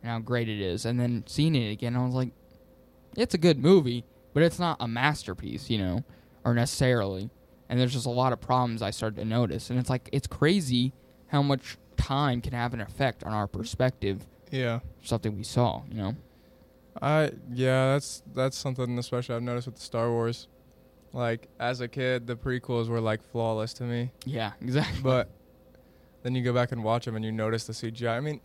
and 0.03 0.11
how 0.11 0.19
great 0.19 0.49
it 0.49 0.61
is, 0.61 0.85
and 0.85 1.01
then 1.01 1.25
seeing 1.27 1.55
it 1.55 1.71
again, 1.73 1.97
I 1.97 2.05
was 2.05 2.15
like, 2.15 2.31
it's 3.17 3.35
a 3.35 3.39
good 3.39 3.59
movie, 3.59 4.05
but 4.35 4.43
it's 4.43 4.59
not 4.59 4.77
a 4.81 4.87
masterpiece, 4.87 5.71
you 5.71 5.79
know, 5.79 6.05
or 6.45 6.53
necessarily. 6.55 7.31
And 7.69 7.81
there's 7.81 7.95
just 7.95 8.07
a 8.07 8.11
lot 8.11 8.33
of 8.33 8.41
problems 8.41 8.83
I 8.83 8.91
started 8.91 9.17
to 9.17 9.25
notice, 9.25 9.71
and 9.71 9.79
it's 9.79 9.91
like 9.91 10.09
it's 10.13 10.27
crazy 10.27 10.93
how 11.29 11.43
much 11.43 11.79
time 11.97 12.41
can 12.41 12.53
have 12.53 12.75
an 12.75 12.81
effect 12.81 13.25
on 13.25 13.33
our 13.33 13.47
perspective 13.49 14.27
Yeah. 14.53 14.81
something 15.03 15.35
we 15.37 15.43
saw, 15.43 15.83
you 15.89 15.95
know? 15.97 16.15
I 17.03 17.33
yeah, 17.53 17.93
that's 17.95 18.23
that's 18.35 18.57
something 18.57 18.99
especially 18.99 19.35
I've 19.35 19.43
noticed 19.43 19.67
with 19.67 19.77
the 19.77 19.83
Star 19.83 20.11
Wars. 20.11 20.47
Like 21.17 21.49
as 21.59 21.81
a 21.81 21.89
kid, 21.89 22.27
the 22.27 22.37
prequels 22.37 22.89
were 22.89 23.01
like 23.01 23.23
flawless 23.23 23.73
to 23.75 23.85
me, 23.85 24.11
Yeah, 24.27 24.53
exactly. 24.61 25.01
but 25.03 25.31
then 26.23 26.35
you 26.35 26.43
go 26.43 26.53
back 26.53 26.73
and 26.73 26.85
watch 26.85 27.07
them 27.07 27.17
and 27.17 27.25
you 27.25 27.33
notice 27.33 27.65
the 27.67 27.73
CGI. 27.73 28.19
I 28.19 28.21
mean, 28.21 28.41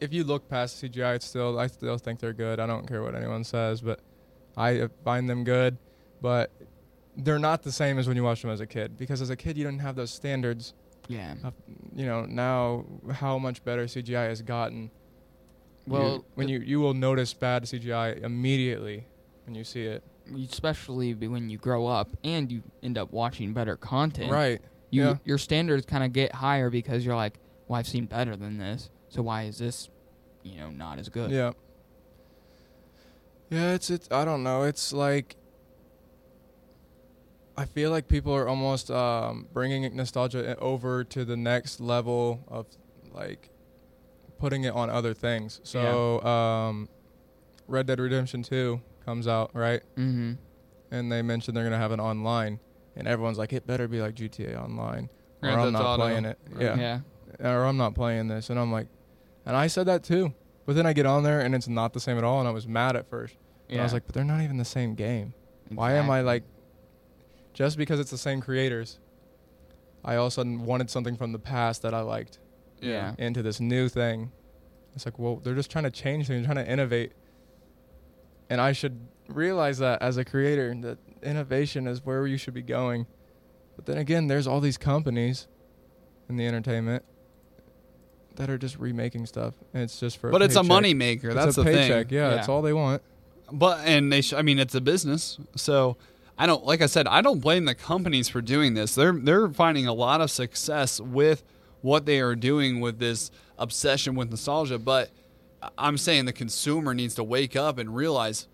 if 0.00 0.12
you 0.12 0.24
look 0.24 0.48
past 0.48 0.80
the 0.80 0.88
CGI, 0.88 1.14
it's 1.14 1.26
still 1.26 1.56
I 1.58 1.68
still 1.68 1.98
think 1.98 2.18
they're 2.18 2.32
good. 2.32 2.58
I 2.58 2.66
don't 2.66 2.86
care 2.88 3.02
what 3.04 3.14
anyone 3.14 3.44
says, 3.44 3.80
but 3.80 4.00
I 4.56 4.80
uh, 4.80 4.88
find 5.04 5.30
them 5.30 5.44
good. 5.44 5.78
But 6.20 6.50
they're 7.16 7.38
not 7.38 7.62
the 7.62 7.70
same 7.72 7.96
as 7.96 8.08
when 8.08 8.16
you 8.16 8.24
watch 8.24 8.42
them 8.42 8.50
as 8.50 8.60
a 8.60 8.66
kid 8.66 8.96
because 8.96 9.22
as 9.22 9.30
a 9.30 9.36
kid 9.36 9.56
you 9.56 9.64
didn't 9.64 9.80
have 9.80 9.94
those 9.94 10.10
standards. 10.10 10.74
yeah. 11.06 11.34
Of, 11.44 11.54
you 11.94 12.06
know 12.06 12.24
now 12.24 12.86
how 13.12 13.38
much 13.38 13.62
better 13.64 13.84
CGI 13.84 14.26
has 14.28 14.42
gotten. 14.42 14.90
Well, 15.86 16.12
You- 16.14 16.24
when 16.34 16.48
you 16.48 16.58
you 16.58 16.80
will 16.80 16.94
notice 16.94 17.32
bad 17.34 17.62
CGI 17.64 18.20
immediately 18.24 19.06
when 19.46 19.54
you 19.54 19.62
see 19.62 19.84
it. 19.84 20.02
Especially 20.34 21.14
when 21.14 21.50
you 21.50 21.58
grow 21.58 21.86
up 21.86 22.08
and 22.24 22.50
you 22.50 22.62
end 22.82 22.98
up 22.98 23.12
watching 23.12 23.52
better 23.52 23.76
content. 23.76 24.32
Right. 24.32 24.60
You 24.90 25.02
yeah. 25.02 25.16
your 25.24 25.38
standards 25.38 25.86
kind 25.86 26.02
of 26.02 26.12
get 26.12 26.34
higher 26.34 26.70
because 26.70 27.04
you're 27.04 27.16
like, 27.16 27.38
well, 27.68 27.78
I've 27.78 27.86
seen 27.86 28.06
better 28.06 28.34
than 28.36 28.58
this, 28.58 28.90
so 29.08 29.22
why 29.22 29.44
is 29.44 29.58
this, 29.58 29.88
you 30.42 30.58
know, 30.58 30.70
not 30.70 30.98
as 30.98 31.08
good? 31.08 31.30
Yeah. 31.30 31.52
Yeah, 33.50 33.74
it's 33.74 33.90
it's 33.90 34.08
I 34.10 34.24
don't 34.24 34.42
know. 34.42 34.62
It's 34.62 34.92
like 34.92 35.36
I 37.56 37.66
feel 37.66 37.90
like 37.90 38.08
people 38.08 38.34
are 38.34 38.48
almost 38.48 38.90
um, 38.90 39.46
bringing 39.52 39.94
nostalgia 39.94 40.58
over 40.58 41.04
to 41.04 41.24
the 41.24 41.36
next 41.36 41.80
level 41.80 42.42
of 42.48 42.66
like 43.12 43.50
putting 44.38 44.64
it 44.64 44.72
on 44.72 44.88
other 44.88 45.12
things. 45.12 45.60
So, 45.62 46.22
um, 46.22 46.88
Red 47.68 47.86
Dead 47.86 48.00
Redemption 48.00 48.42
2 48.42 48.80
comes 49.04 49.26
out, 49.28 49.50
right? 49.54 49.82
Mm-hmm. 49.96 50.32
And 50.90 51.12
they 51.12 51.22
mentioned 51.22 51.56
they're 51.56 51.64
going 51.64 51.72
to 51.72 51.78
have 51.78 51.92
it 51.92 52.00
online. 52.00 52.58
And 52.96 53.06
everyone's 53.06 53.38
like, 53.38 53.52
it 53.52 53.66
better 53.66 53.86
be 53.88 54.00
like 54.00 54.14
GTA 54.14 54.60
Online. 54.62 55.08
Or 55.42 55.48
Grand 55.52 55.60
I'm 55.60 55.72
not 55.72 55.82
Auto. 55.84 56.02
playing 56.02 56.24
it. 56.24 56.38
Right. 56.50 56.62
Yeah 56.62 56.76
Yeah. 57.40 57.50
or 57.52 57.64
I'm 57.64 57.76
not 57.76 57.94
playing 57.94 58.28
this. 58.28 58.50
And 58.50 58.58
I'm 58.58 58.72
like, 58.72 58.88
and 59.46 59.56
I 59.56 59.68
said 59.68 59.86
that 59.86 60.02
too. 60.02 60.34
But 60.66 60.74
then 60.74 60.86
I 60.86 60.92
get 60.92 61.06
on 61.06 61.22
there 61.22 61.40
and 61.40 61.54
it's 61.54 61.68
not 61.68 61.92
the 61.92 62.00
same 62.00 62.18
at 62.18 62.24
all. 62.24 62.40
And 62.40 62.48
I 62.48 62.50
was 62.52 62.66
mad 62.66 62.96
at 62.96 63.08
first. 63.08 63.36
And 63.68 63.80
I 63.80 63.84
was 63.84 63.92
like, 63.92 64.04
but 64.06 64.14
they're 64.14 64.24
not 64.24 64.42
even 64.42 64.56
the 64.56 64.64
same 64.64 64.94
game. 64.94 65.32
Why 65.68 65.92
am 65.94 66.10
I 66.10 66.20
like, 66.22 66.42
just 67.54 67.78
because 67.78 68.00
it's 68.00 68.10
the 68.10 68.18
same 68.18 68.40
creators, 68.40 68.98
I 70.04 70.16
all 70.16 70.26
of 70.26 70.32
a 70.32 70.34
sudden 70.34 70.64
wanted 70.64 70.90
something 70.90 71.16
from 71.16 71.32
the 71.32 71.38
past 71.38 71.82
that 71.82 71.94
I 71.94 72.00
liked 72.00 72.38
Yeah. 72.80 73.14
into 73.18 73.42
this 73.42 73.60
new 73.60 73.88
thing. 73.88 74.32
It's 74.96 75.04
like, 75.06 75.18
well, 75.18 75.36
they're 75.36 75.54
just 75.54 75.70
trying 75.70 75.84
to 75.84 75.90
change 75.90 76.26
things, 76.26 76.44
trying 76.46 76.56
to 76.64 76.68
innovate. 76.68 77.12
And 78.50 78.60
I 78.60 78.72
should 78.72 78.98
realize 79.28 79.78
that 79.78 80.02
as 80.02 80.16
a 80.18 80.24
creator, 80.24 80.74
that 80.82 80.98
innovation 81.22 81.86
is 81.86 82.04
where 82.04 82.26
you 82.26 82.36
should 82.36 82.52
be 82.54 82.62
going. 82.62 83.06
But 83.76 83.86
then 83.86 83.96
again, 83.96 84.26
there's 84.26 84.46
all 84.46 84.60
these 84.60 84.76
companies 84.76 85.46
in 86.28 86.36
the 86.36 86.46
entertainment 86.46 87.04
that 88.36 88.50
are 88.50 88.58
just 88.58 88.76
remaking 88.78 89.26
stuff, 89.26 89.54
and 89.74 89.82
it's 89.82 89.98
just 90.00 90.18
for. 90.18 90.30
but 90.30 90.42
it's 90.42 90.54
a 90.56 90.58
paycheck. 90.60 90.68
money 90.68 90.94
maker 90.94 91.28
It's 91.28 91.34
that's 91.36 91.56
a 91.58 91.62
the 91.62 91.70
paycheck. 91.70 92.08
thing 92.08 92.16
Yeah, 92.18 92.28
Yeah. 92.30 92.34
that's 92.36 92.48
all 92.48 92.60
they 92.62 92.72
want. 92.72 93.02
But 93.52 93.80
and 93.86 94.12
they, 94.12 94.20
sh- 94.20 94.32
I 94.34 94.42
mean, 94.42 94.58
it's 94.58 94.74
a 94.74 94.80
business, 94.80 95.38
so 95.56 95.96
I 96.38 96.46
don't. 96.46 96.64
Like 96.64 96.82
I 96.82 96.86
said, 96.86 97.06
I 97.08 97.20
don't 97.20 97.40
blame 97.40 97.64
the 97.64 97.74
companies 97.74 98.28
for 98.28 98.40
doing 98.40 98.74
this. 98.74 98.94
They're 98.94 99.12
they're 99.12 99.48
finding 99.48 99.86
a 99.86 99.92
lot 99.92 100.20
of 100.20 100.30
success 100.30 101.00
with 101.00 101.42
what 101.82 102.06
they 102.06 102.20
are 102.20 102.34
doing 102.36 102.80
with 102.80 102.98
this 102.98 103.30
obsession 103.58 104.14
with 104.14 104.30
nostalgia. 104.30 104.78
But 104.78 105.10
I'm 105.76 105.98
saying 105.98 106.24
the 106.24 106.32
consumer 106.32 106.94
needs 106.94 107.14
to 107.16 107.24
wake 107.24 107.56
up 107.56 107.78
and 107.78 107.94
realize. 107.94 108.48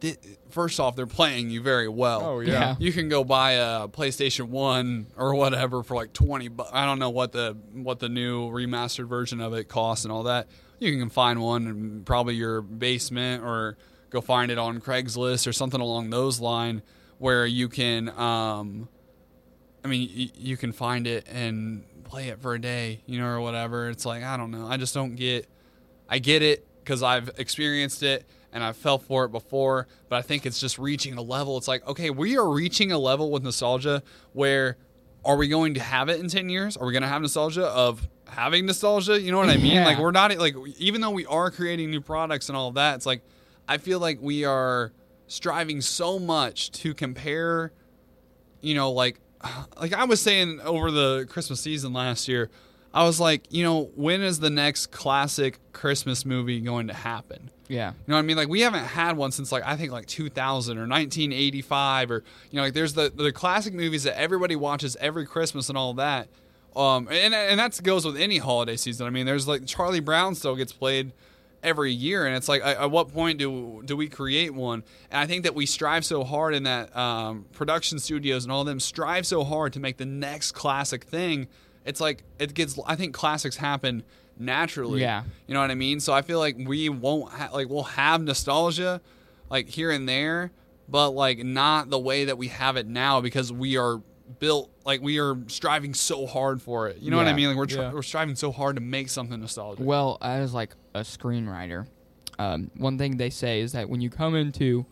thi- 0.00 0.16
First 0.50 0.78
off, 0.80 0.96
they're 0.96 1.06
playing 1.06 1.48
you 1.50 1.62
very 1.62 1.88
well. 1.88 2.22
Oh 2.22 2.40
Yeah. 2.40 2.52
yeah. 2.52 2.76
You 2.78 2.92
can 2.92 3.08
go 3.08 3.24
buy 3.24 3.52
a 3.52 3.88
PlayStation 3.88 4.48
One 4.48 5.06
or 5.16 5.34
whatever 5.34 5.82
for 5.82 5.94
like 5.94 6.12
twenty. 6.12 6.48
Bu- 6.48 6.64
I 6.72 6.84
don't 6.84 6.98
know 6.98 7.10
what 7.10 7.32
the 7.32 7.56
what 7.72 8.00
the 8.00 8.08
new 8.08 8.50
remastered 8.50 9.08
version 9.08 9.40
of 9.40 9.54
it 9.54 9.68
costs 9.68 10.04
and 10.04 10.12
all 10.12 10.24
that. 10.24 10.48
You 10.78 10.98
can 10.98 11.08
find 11.10 11.40
one 11.40 11.66
in 11.66 12.02
probably 12.04 12.34
your 12.34 12.60
basement 12.60 13.44
or 13.44 13.76
go 14.10 14.20
find 14.20 14.50
it 14.50 14.58
on 14.58 14.80
Craigslist 14.80 15.46
or 15.46 15.52
something 15.52 15.80
along 15.80 16.10
those 16.10 16.38
line 16.40 16.82
where 17.18 17.46
you 17.46 17.68
can. 17.68 18.08
Um, 18.10 18.88
I 19.84 19.88
mean, 19.88 20.10
y- 20.14 20.30
you 20.36 20.56
can 20.56 20.72
find 20.72 21.06
it 21.06 21.26
and 21.30 21.84
play 22.04 22.28
it 22.28 22.40
for 22.42 22.52
a 22.54 22.60
day, 22.60 23.00
you 23.06 23.18
know, 23.20 23.26
or 23.28 23.40
whatever. 23.40 23.88
It's 23.88 24.04
like 24.04 24.22
I 24.22 24.36
don't 24.36 24.50
know. 24.50 24.66
I 24.66 24.76
just 24.76 24.92
don't 24.92 25.14
get. 25.14 25.48
I 26.12 26.18
get 26.18 26.42
it 26.42 26.66
because 26.84 27.02
I've 27.02 27.30
experienced 27.38 28.02
it 28.02 28.26
and 28.52 28.62
I've 28.62 28.76
felt 28.76 29.02
for 29.04 29.24
it 29.24 29.32
before, 29.32 29.86
but 30.10 30.16
I 30.16 30.22
think 30.22 30.44
it's 30.44 30.60
just 30.60 30.78
reaching 30.78 31.14
a 31.14 31.22
level. 31.22 31.56
It's 31.56 31.66
like, 31.66 31.86
okay, 31.88 32.10
we 32.10 32.36
are 32.36 32.46
reaching 32.46 32.92
a 32.92 32.98
level 32.98 33.30
with 33.30 33.42
nostalgia 33.42 34.02
where 34.34 34.76
are 35.24 35.36
we 35.36 35.48
going 35.48 35.72
to 35.72 35.80
have 35.80 36.10
it 36.10 36.20
in 36.20 36.28
10 36.28 36.50
years? 36.50 36.76
Are 36.76 36.84
we 36.84 36.92
going 36.92 37.02
to 37.02 37.08
have 37.08 37.22
nostalgia 37.22 37.64
of 37.64 38.06
having 38.28 38.66
nostalgia? 38.66 39.18
You 39.18 39.32
know 39.32 39.38
what 39.38 39.48
I 39.48 39.56
mean? 39.56 39.72
Yeah. 39.72 39.86
Like 39.86 39.98
we're 39.98 40.10
not 40.10 40.36
like 40.36 40.54
even 40.76 41.00
though 41.00 41.12
we 41.12 41.24
are 41.24 41.50
creating 41.50 41.90
new 41.90 42.02
products 42.02 42.50
and 42.50 42.58
all 42.58 42.68
of 42.68 42.74
that, 42.74 42.96
it's 42.96 43.06
like 43.06 43.22
I 43.66 43.78
feel 43.78 43.98
like 43.98 44.18
we 44.20 44.44
are 44.44 44.92
striving 45.28 45.80
so 45.80 46.18
much 46.18 46.72
to 46.72 46.92
compare 46.92 47.72
you 48.60 48.74
know 48.74 48.92
like 48.92 49.18
like 49.80 49.94
I 49.94 50.04
was 50.04 50.20
saying 50.20 50.60
over 50.60 50.90
the 50.90 51.26
Christmas 51.30 51.62
season 51.62 51.94
last 51.94 52.28
year, 52.28 52.50
I 52.94 53.04
was 53.04 53.18
like, 53.18 53.44
you 53.50 53.64
know, 53.64 53.90
when 53.94 54.22
is 54.22 54.40
the 54.40 54.50
next 54.50 54.90
classic 54.90 55.58
Christmas 55.72 56.26
movie 56.26 56.60
going 56.60 56.88
to 56.88 56.94
happen? 56.94 57.50
Yeah. 57.68 57.90
You 57.90 57.96
know 58.08 58.16
what 58.16 58.20
I 58.20 58.22
mean? 58.22 58.36
Like 58.36 58.48
we 58.48 58.60
haven't 58.60 58.84
had 58.84 59.16
one 59.16 59.32
since 59.32 59.50
like 59.50 59.62
I 59.64 59.76
think 59.76 59.92
like 59.92 60.06
2000 60.06 60.76
or 60.76 60.82
1985 60.82 62.10
or 62.10 62.24
you 62.50 62.56
know 62.56 62.62
like 62.64 62.74
there's 62.74 62.92
the 62.92 63.10
the 63.14 63.32
classic 63.32 63.72
movies 63.72 64.04
that 64.04 64.18
everybody 64.18 64.56
watches 64.56 64.96
every 65.00 65.24
Christmas 65.24 65.70
and 65.70 65.78
all 65.78 65.94
that. 65.94 66.28
Um 66.76 67.08
and 67.10 67.34
and 67.34 67.58
that 67.58 67.82
goes 67.82 68.04
with 68.04 68.16
any 68.16 68.38
holiday 68.38 68.76
season. 68.76 69.06
I 69.06 69.10
mean, 69.10 69.24
there's 69.24 69.48
like 69.48 69.64
Charlie 69.64 70.00
Brown 70.00 70.34
still 70.34 70.54
gets 70.54 70.72
played 70.72 71.12
every 71.62 71.92
year 71.92 72.26
and 72.26 72.36
it's 72.36 72.48
like 72.48 72.60
at, 72.62 72.76
at 72.76 72.90
what 72.90 73.08
point 73.08 73.38
do 73.38 73.82
do 73.86 73.96
we 73.96 74.08
create 74.08 74.52
one? 74.52 74.82
And 75.10 75.20
I 75.20 75.26
think 75.26 75.44
that 75.44 75.54
we 75.54 75.64
strive 75.64 76.04
so 76.04 76.24
hard 76.24 76.54
in 76.54 76.64
that 76.64 76.94
um, 76.94 77.46
production 77.52 77.98
studios 77.98 78.44
and 78.44 78.52
all 78.52 78.60
of 78.60 78.66
them 78.66 78.80
strive 78.80 79.26
so 79.26 79.44
hard 79.44 79.72
to 79.72 79.80
make 79.80 79.96
the 79.96 80.04
next 80.04 80.52
classic 80.52 81.04
thing. 81.04 81.48
It's 81.84 82.00
like 82.00 82.24
it 82.38 82.54
gets 82.54 82.78
I 82.86 82.96
think 82.96 83.14
classics 83.14 83.56
happen 83.56 84.02
naturally. 84.38 85.00
Yeah. 85.00 85.24
You 85.46 85.54
know 85.54 85.60
what 85.60 85.70
I 85.70 85.74
mean? 85.74 86.00
So 86.00 86.12
I 86.12 86.22
feel 86.22 86.38
like 86.38 86.56
we 86.58 86.88
won't 86.88 87.32
ha- 87.32 87.50
like 87.52 87.68
we'll 87.68 87.82
have 87.84 88.22
nostalgia 88.22 89.00
like 89.50 89.68
here 89.68 89.90
and 89.90 90.08
there, 90.08 90.50
but 90.88 91.10
like 91.10 91.38
not 91.44 91.90
the 91.90 91.98
way 91.98 92.24
that 92.26 92.38
we 92.38 92.48
have 92.48 92.76
it 92.76 92.86
now 92.86 93.20
because 93.20 93.52
we 93.52 93.76
are 93.76 94.00
built 94.38 94.70
like 94.86 95.02
we 95.02 95.18
are 95.20 95.36
striving 95.48 95.92
so 95.92 96.26
hard 96.26 96.62
for 96.62 96.88
it. 96.88 96.98
You 96.98 97.10
know 97.10 97.16
what 97.18 97.26
I 97.28 97.32
mean? 97.34 97.48
Like 97.48 97.56
we're 97.56 97.66
tr- 97.66 97.78
Yeah. 97.80 97.92
we're 97.92 98.02
striving 98.02 98.34
so 98.36 98.50
hard 98.52 98.76
to 98.76 98.82
make 98.82 99.08
something 99.08 99.40
nostalgic. 99.40 99.84
Well, 99.84 100.18
as 100.22 100.54
like 100.54 100.74
a 100.94 101.00
screenwriter, 101.00 101.86
um, 102.38 102.70
one 102.76 102.96
thing 102.96 103.16
they 103.18 103.30
say 103.30 103.60
is 103.60 103.72
that 103.72 103.88
when 103.90 104.00
you 104.00 104.08
come 104.08 104.34
into, 104.34 104.86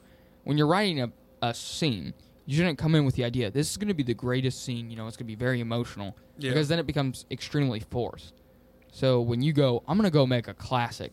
when 0.44 0.58
you're 0.58 0.66
writing 0.66 1.00
a, 1.00 1.10
a 1.40 1.54
scene, 1.54 2.12
you 2.50 2.56
shouldn't 2.56 2.78
come 2.78 2.94
in 2.96 3.04
with 3.04 3.14
the 3.14 3.24
idea 3.24 3.48
this 3.50 3.70
is 3.70 3.76
going 3.76 3.86
to 3.88 3.94
be 3.94 4.02
the 4.02 4.14
greatest 4.14 4.64
scene. 4.64 4.90
You 4.90 4.96
know, 4.96 5.06
it's 5.06 5.16
going 5.16 5.26
to 5.26 5.30
be 5.30 5.36
very 5.36 5.60
emotional 5.60 6.16
Yeah. 6.38 6.50
because 6.50 6.66
then 6.68 6.78
it 6.80 6.86
becomes 6.86 7.24
extremely 7.30 7.78
forced. 7.80 8.34
So 8.92 9.20
when 9.20 9.40
you 9.40 9.52
go, 9.52 9.84
I'm 9.86 9.96
going 9.96 10.08
to 10.10 10.12
go 10.12 10.26
make 10.26 10.48
a 10.48 10.54
classic. 10.54 11.12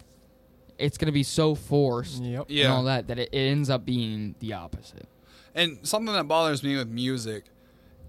It's 0.80 0.98
going 0.98 1.06
to 1.08 1.12
be 1.12 1.24
so 1.24 1.54
forced 1.54 2.24
Yep. 2.24 2.46
Yeah. 2.50 2.64
and 2.66 2.74
all 2.74 2.84
that 2.86 3.08
that 3.08 3.20
it, 3.20 3.30
it 3.32 3.38
ends 3.52 3.70
up 3.70 3.86
being 3.86 4.34
the 4.40 4.54
opposite. 4.54 5.08
And 5.54 5.78
something 5.84 6.14
that 6.14 6.28
bothers 6.28 6.64
me 6.64 6.76
with 6.76 6.88
music 6.90 7.46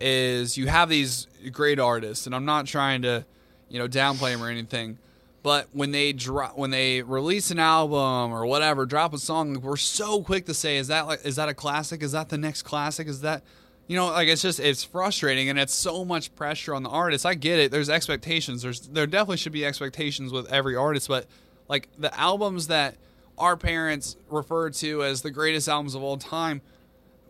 is 0.00 0.56
you 0.56 0.68
have 0.68 0.88
these 0.88 1.26
great 1.52 1.78
artists, 1.78 2.24
and 2.26 2.34
I'm 2.34 2.44
not 2.44 2.66
trying 2.66 3.02
to, 3.02 3.26
you 3.68 3.78
know, 3.78 3.88
downplay 3.88 4.32
them 4.32 4.42
or 4.42 4.48
anything, 4.48 4.98
but 5.42 5.68
when 5.72 5.92
they 5.92 6.12
drop, 6.12 6.56
when 6.56 6.70
they 6.70 7.02
release 7.02 7.50
an 7.50 7.58
album 7.58 8.32
or 8.32 8.44
whatever, 8.46 8.86
drop 8.86 9.14
a 9.14 9.18
song, 9.18 9.60
we're 9.60 9.76
so 9.76 10.22
quick 10.22 10.46
to 10.46 10.54
say, 10.54 10.76
"Is 10.76 10.88
that 10.88 11.06
like, 11.06 11.24
is 11.24 11.36
that 11.36 11.48
a 11.48 11.54
classic? 11.54 12.02
Is 12.02 12.12
that 12.12 12.28
the 12.28 12.38
next 12.38 12.62
classic? 12.62 13.08
Is 13.08 13.20
that?" 13.20 13.42
You 13.86 13.96
know, 13.96 14.08
like 14.08 14.28
it's 14.28 14.42
just 14.42 14.60
it's 14.60 14.84
frustrating 14.84 15.48
and 15.48 15.58
it's 15.58 15.72
so 15.74 16.04
much 16.04 16.34
pressure 16.34 16.74
on 16.74 16.82
the 16.82 16.90
artist. 16.90 17.24
I 17.24 17.34
get 17.34 17.58
it. 17.58 17.70
There's 17.70 17.88
expectations. 17.88 18.62
There's 18.62 18.80
there 18.80 19.06
definitely 19.06 19.38
should 19.38 19.52
be 19.52 19.64
expectations 19.64 20.32
with 20.32 20.50
every 20.52 20.76
artist, 20.76 21.08
but 21.08 21.26
like 21.68 21.88
the 21.98 22.14
albums 22.18 22.66
that 22.66 22.96
our 23.38 23.56
parents 23.56 24.16
refer 24.28 24.70
to 24.70 25.04
as 25.04 25.22
the 25.22 25.30
greatest 25.30 25.68
albums 25.68 25.94
of 25.94 26.02
all 26.02 26.16
time, 26.16 26.60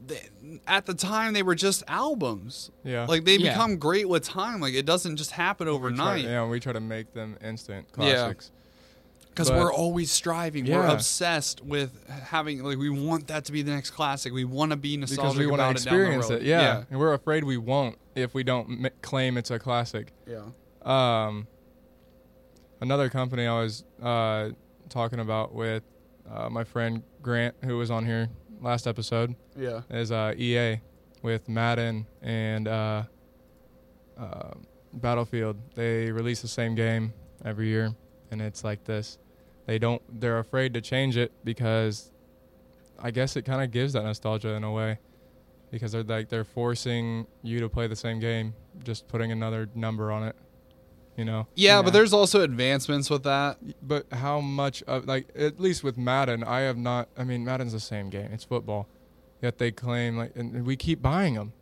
they, 0.07 0.29
at 0.67 0.87
the 0.87 0.95
time 0.95 1.33
they 1.35 1.43
were 1.43 1.55
just 1.55 1.83
albums. 1.89 2.71
Yeah. 2.85 3.07
Like 3.07 3.25
they 3.25 3.37
Yeah. 3.37 3.51
become 3.53 3.77
great 3.77 4.09
with 4.09 4.25
time. 4.25 4.61
Like 4.61 4.75
it 4.75 4.87
doesn't 4.87 5.17
just 5.17 5.33
happen 5.33 5.67
We 5.67 5.71
try, 5.73 5.77
overnight. 5.77 6.25
yeah, 6.25 6.47
we 6.47 6.61
try 6.61 6.73
to 6.73 6.81
make 6.81 7.13
them 7.15 7.37
instant 7.43 7.91
classics. 7.93 8.13
Yeah. 8.17 8.23
classics. 8.25 8.51
Because 9.31 9.51
we're 9.53 9.73
always 9.73 10.11
striving. 10.11 10.65
We're 10.65 10.83
Yeah. 10.87 10.93
obsessed 10.93 11.63
with 11.63 11.93
having 12.09 12.63
like 12.65 12.77
we 12.79 12.91
want 12.91 13.29
that 13.29 13.45
to 13.45 13.53
be 13.53 13.63
the 13.63 13.71
next 13.71 13.91
classic. 13.93 14.33
We 14.33 14.45
want 14.45 14.73
to 14.73 14.77
be 14.77 14.97
nostalgic 14.97 15.23
Because 15.25 15.39
we 15.39 15.47
want 15.47 15.61
to 15.61 15.65
about 15.65 15.81
it 15.81 15.85
down 15.85 15.95
the 15.95 16.01
experience 16.01 16.31
road. 16.31 16.43
it. 16.43 16.47
Yeah. 16.47 16.85
And 16.91 16.99
we're 16.99 17.13
afraid 17.15 17.45
we 17.45 17.57
won't 17.57 17.99
if 18.17 18.35
we 18.35 18.43
don't 18.43 18.85
m- 18.87 18.93
claim 19.01 19.37
it's 19.39 19.51
a 19.53 19.59
classic. 19.61 20.13
Yeah. 20.27 20.43
Um, 20.83 21.47
another 22.81 23.09
company 23.09 23.47
I 23.47 23.61
was 23.63 23.85
uh, 24.03 24.51
talking 24.89 25.21
about 25.21 25.55
with 25.55 25.83
uh, 26.31 26.49
my 26.51 26.65
friend 26.65 27.03
Grant, 27.23 27.55
who 27.65 27.77
was 27.79 27.91
on 27.91 28.05
here 28.07 28.29
last 28.61 28.87
episode, 28.87 29.35
Yeah. 29.57 29.83
is 29.91 30.11
uh, 30.13 30.35
EA 30.37 30.81
with 31.23 31.49
Madden 31.49 32.07
and 32.23 32.67
uh, 32.69 33.03
uh, 34.19 34.51
Battlefield. 34.93 35.57
They 35.75 36.11
release 36.11 36.43
the 36.43 36.49
same 36.49 36.75
game 36.75 37.13
every 37.45 37.69
year, 37.69 37.95
and 38.31 38.41
it's 38.43 38.65
like 38.65 38.85
this. 38.85 39.19
They 39.67 39.79
don't. 39.79 40.03
They're 40.21 40.39
afraid 40.39 40.75
to 40.75 40.81
change 40.81 41.17
it 41.17 41.33
because 41.45 42.11
I 42.99 43.11
guess 43.11 43.37
it 43.37 43.43
kind 43.43 43.63
of 43.63 43.71
gives 43.71 43.93
that 43.93 44.03
nostalgia 44.05 44.51
in 44.55 44.65
a 44.65 44.73
way, 44.73 44.99
because 45.71 45.93
they're 45.93 46.03
like 46.03 46.29
they're 46.29 46.45
forcing 46.45 47.27
you 47.43 47.61
to 47.61 47.69
play 47.69 47.87
the 47.87 47.97
same 47.97 48.19
game, 48.19 48.55
just 48.83 49.09
putting 49.09 49.31
another 49.31 49.69
number 49.75 50.11
on 50.11 50.25
it. 50.25 50.37
You 51.19 51.25
know. 51.25 51.47
Yeah, 51.57 51.77
Yeah. 51.79 51.83
but 51.83 51.93
there's 51.93 52.13
also 52.15 52.41
advancements 52.43 53.11
with 53.11 53.25
that. 53.25 53.59
But 53.87 54.07
how 54.13 54.41
much 54.41 54.83
of 54.85 55.05
like 55.07 55.27
at 55.37 55.59
least 55.61 55.83
with 55.85 55.99
Madden, 55.99 56.43
I 56.45 56.61
have 56.61 56.79
not. 56.79 57.09
I 57.19 57.25
mean, 57.25 57.45
Madden's 57.45 57.73
the 57.73 57.81
same 57.81 58.09
game. 58.09 58.31
It's 58.33 58.45
football, 58.45 58.89
yet 59.43 59.59
they 59.59 59.71
claim 59.73 60.17
like, 60.17 60.35
and 60.37 60.65
we 60.65 60.77
keep 60.77 61.03
buying 61.03 61.35
them. 61.35 61.53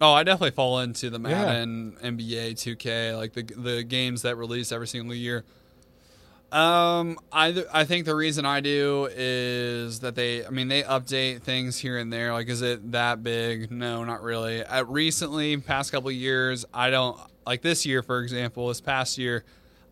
Oh, 0.00 0.12
I 0.12 0.22
definitely 0.24 0.50
fall 0.50 0.80
into 0.80 1.10
the 1.10 1.18
Yeah. 1.20 1.44
Madden, 1.44 1.96
NBA, 2.02 2.52
2K, 2.54 3.16
like 3.16 3.32
the 3.34 3.42
the 3.44 3.82
games 3.84 4.22
that 4.22 4.36
release 4.36 4.72
every 4.72 4.86
single 4.88 5.14
year. 5.14 5.44
Um, 6.50 7.18
I 7.30 7.52
th- 7.52 7.66
I 7.72 7.84
think 7.84 8.06
the 8.06 8.14
reason 8.14 8.46
I 8.46 8.60
do 8.60 9.06
is 9.14 10.00
that 10.00 10.14
they, 10.14 10.46
I 10.46 10.48
mean, 10.50 10.68
they 10.68 10.82
update 10.82 11.42
things 11.42 11.76
here 11.76 11.98
and 11.98 12.10
there. 12.10 12.32
Like, 12.32 12.48
is 12.48 12.62
it 12.62 12.92
that 12.92 13.22
big? 13.22 13.70
No, 13.70 14.02
not 14.04 14.22
really. 14.22 14.64
Uh, 14.64 14.84
recently, 14.84 15.58
past 15.58 15.92
couple 15.92 16.10
years, 16.10 16.64
I 16.72 16.88
don't 16.88 17.18
like 17.48 17.62
this 17.62 17.86
year, 17.86 18.02
for 18.02 18.20
example. 18.20 18.68
This 18.68 18.80
past 18.82 19.16
year, 19.16 19.42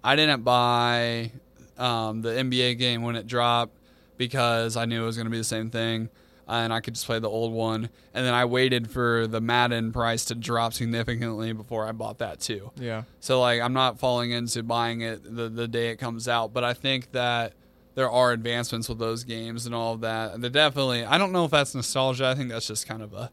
I 0.05 0.14
didn't 0.14 0.42
buy 0.42 1.33
um, 1.79 2.21
the 2.21 2.29
NBA 2.31 2.79
game 2.79 3.03
when 3.03 3.16
it 3.16 3.27
dropped 3.27 3.73
because 4.19 4.77
I 4.77 4.85
knew 4.85 5.03
it 5.03 5.07
was 5.07 5.16
going 5.16 5.27
to 5.27 5.31
be 5.31 5.38
the 5.38 5.45
same 5.45 5.71
thing 5.71 6.11
and 6.49 6.73
I 6.73 6.81
could 6.81 6.95
just 6.95 7.07
play 7.07 7.19
the 7.19 7.31
old 7.31 7.53
one. 7.53 7.88
And 8.14 8.27
then 8.27 8.35
I 8.35 8.45
waited 8.45 8.90
for 8.90 9.27
the 9.27 9.40
Madden 9.40 9.92
price 9.92 10.27
to 10.27 10.35
drop 10.35 10.75
significantly 10.75 11.53
before 11.53 11.88
I 11.88 11.92
bought 11.92 12.19
that 12.19 12.40
too. 12.40 12.71
Yeah. 12.77 13.03
So 13.21 13.40
like 13.40 13.61
I'm 13.61 13.73
not 13.73 13.99
falling 13.99 14.33
into 14.33 14.62
buying 14.62 15.01
it 15.01 15.23
the, 15.25 15.49
the 15.49 15.66
day 15.66 15.88
it 15.88 15.97
comes 15.97 16.29
out, 16.29 16.53
but 16.53 16.62
I 16.62 16.75
think 16.75 17.12
that 17.12 17.55
there 17.95 18.11
are 18.11 18.33
advancements 18.33 18.88
with 18.88 18.99
those 18.99 19.25
games 19.25 19.64
and 19.64 19.75
all 19.75 19.95
of 19.95 20.03
that. 20.03 20.40
They're 20.40 20.51
definitely 20.51 21.05
I 21.05 21.19
don't 21.19 21.33
know 21.33 21.47
if 21.47 21.51
that's 21.51 21.75
nostalgia. 21.75 22.27
I 22.27 22.35
think 22.35 22.51
that's 22.51 22.66
just 22.66 22.87
kind 22.87 23.03
of 23.03 23.14
a 23.14 23.31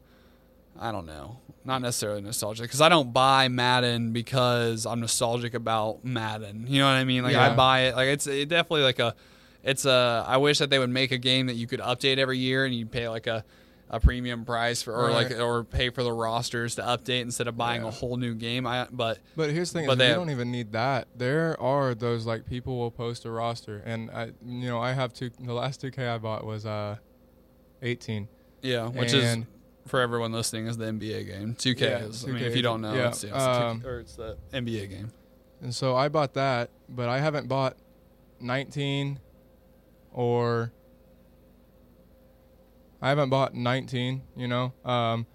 I 0.78 0.92
don't 0.92 1.06
know. 1.06 1.38
Not 1.64 1.80
necessarily 1.80 2.20
nostalgic 2.20 2.64
because 2.64 2.80
I 2.80 2.88
don't 2.88 3.12
buy 3.12 3.48
Madden 3.48 4.12
because 4.12 4.84
I'm 4.86 5.00
nostalgic 5.00 5.54
about 5.54 6.04
Madden. 6.04 6.66
You 6.68 6.80
know 6.80 6.86
what 6.86 6.92
I 6.92 7.04
mean? 7.04 7.22
Like 7.22 7.36
I 7.36 7.54
buy 7.54 7.80
it 7.86 7.96
like 7.96 8.08
it's 8.08 8.26
it 8.26 8.48
definitely 8.48 8.82
like 8.82 8.98
a 8.98 9.14
it's 9.62 9.86
a 9.86 10.24
I 10.28 10.36
wish 10.36 10.58
that 10.58 10.68
they 10.68 10.78
would 10.78 10.90
make 10.90 11.10
a 11.10 11.16
game 11.18 11.46
that 11.46 11.54
you 11.54 11.66
could 11.66 11.80
update 11.80 12.18
every 12.18 12.36
year 12.38 12.64
and 12.66 12.74
you 12.74 12.84
pay 12.86 13.08
like 13.08 13.26
a 13.26 13.44
a 13.88 14.00
premium 14.00 14.44
price 14.44 14.82
for 14.82 14.92
or 14.94 15.08
Right. 15.08 15.30
like 15.30 15.40
or 15.40 15.62
pay 15.64 15.88
for 15.90 16.02
the 16.02 16.12
rosters 16.12 16.74
to 16.74 16.82
update 16.82 17.20
instead 17.22 17.46
of 17.48 17.56
buying 17.56 17.82
Yeah. 17.82 17.88
a 17.88 17.90
whole 17.92 18.16
new 18.18 18.34
game. 18.34 18.66
I 18.66 18.86
but 18.90 19.18
But 19.36 19.50
here's 19.50 19.72
the 19.72 19.78
thing: 19.78 19.86
But 19.86 19.92
is 19.92 19.98
they 19.98 20.04
we 20.06 20.08
have- 20.10 20.20
don't 20.20 20.30
even 20.30 20.50
need 20.50 20.72
that. 20.72 21.06
There 21.16 21.58
are 21.62 21.94
those 21.94 22.26
like 22.26 22.44
people 22.46 22.76
will 22.78 22.90
post 22.90 23.24
a 23.24 23.30
roster, 23.30 23.78
and 23.86 24.10
I, 24.10 24.32
you 24.44 24.68
know, 24.68 24.80
I 24.80 24.92
have 24.92 25.12
two. 25.14 25.30
The 25.40 25.52
last 25.54 25.80
two 25.80 25.90
K 25.90 26.06
I 26.08 26.18
bought 26.18 26.44
was 26.44 26.66
uh, 26.66 26.96
18. 27.82 28.28
yeah, 28.62 28.88
which 28.88 29.12
And- 29.14 29.42
is 29.42 29.46
for 29.86 30.00
everyone 30.00 30.32
listening 30.32 30.66
is 30.66 30.76
the 30.76 30.86
NBA 30.86 31.26
game. 31.26 31.54
2K 31.54 31.80
Yeah, 31.80 31.98
is. 31.98 32.24
I 32.24 32.28
mean, 32.28 32.42
if 32.42 32.56
you 32.56 32.62
don't 32.62 32.80
know, 32.80 32.94
yeah, 32.94 33.08
it's, 33.08 33.24
yeah, 33.24 33.34
it's, 33.34 33.44
um, 33.44 33.80
2K 33.80 33.84
or 33.86 34.00
it's 34.00 34.16
the 34.16 34.36
NBA 34.52 34.90
game. 34.90 35.10
And 35.60 35.74
so 35.74 35.94
I 35.96 36.08
bought 36.08 36.34
that, 36.34 36.70
but 36.88 37.08
I 37.08 37.18
haven't 37.20 37.48
bought 37.48 37.76
19 38.40 39.20
or 40.12 40.72
I 43.00 43.08
haven't 43.10 43.28
bought 43.28 43.54
19, 43.54 44.22
you 44.36 44.48
know. 44.48 44.72
Um, 44.84 45.26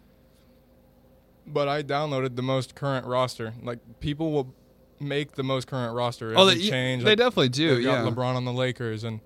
but 1.45 1.67
I 1.67 1.83
downloaded 1.83 2.35
the 2.35 2.41
most 2.41 2.75
current 2.75 3.05
roster. 3.05 3.53
Like 3.61 3.79
people 3.99 4.31
will 4.31 4.53
make 4.99 5.33
the 5.33 5.43
most 5.43 5.67
current 5.67 5.95
roster. 5.95 6.33
Oh, 6.35 6.45
they, 6.45 6.57
change. 6.59 7.03
they 7.03 7.11
like, 7.11 7.17
definitely 7.17 7.49
do. 7.49 7.75
they've 7.75 7.85
got 7.85 8.03
Yeah. 8.05 8.11
LeBron 8.11 8.35
on 8.35 8.45
the 8.45 8.53
Lakers, 8.53 9.03
and 9.03 9.19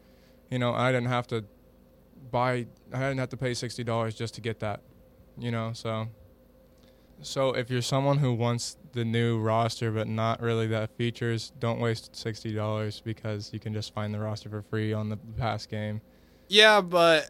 you 0.49 0.59
know 0.59 0.73
I 0.73 0.91
didn't 0.91 1.07
have 1.09 1.27
to 1.27 1.45
buy. 2.31 2.67
I 2.93 2.99
didn't 2.99 3.17
have 3.19 3.29
to 3.29 3.37
pay 3.37 3.53
sixty 3.53 3.83
dollars 3.83 4.15
just 4.15 4.35
to 4.35 4.41
get 4.41 4.59
that. 4.59 4.81
You 5.37 5.51
know, 5.51 5.71
so 5.73 6.07
so 7.21 7.51
if 7.53 7.69
you're 7.69 7.81
someone 7.81 8.17
who 8.17 8.33
wants 8.33 8.77
the 8.91 9.05
new 9.05 9.39
roster 9.39 9.91
but 9.91 10.07
not 10.07 10.41
really 10.41 10.67
that 10.67 10.95
features, 10.97 11.51
don't 11.59 11.79
waste 11.79 12.15
sixty 12.15 12.53
dollars 12.53 13.01
because 13.03 13.51
you 13.53 13.59
can 13.59 13.73
just 13.73 13.93
find 13.93 14.13
the 14.13 14.19
roster 14.19 14.49
for 14.49 14.61
free 14.61 14.93
on 14.93 15.09
the 15.09 15.17
past 15.37 15.69
game. 15.69 16.01
Yeah, 16.49 16.81
but 16.81 17.29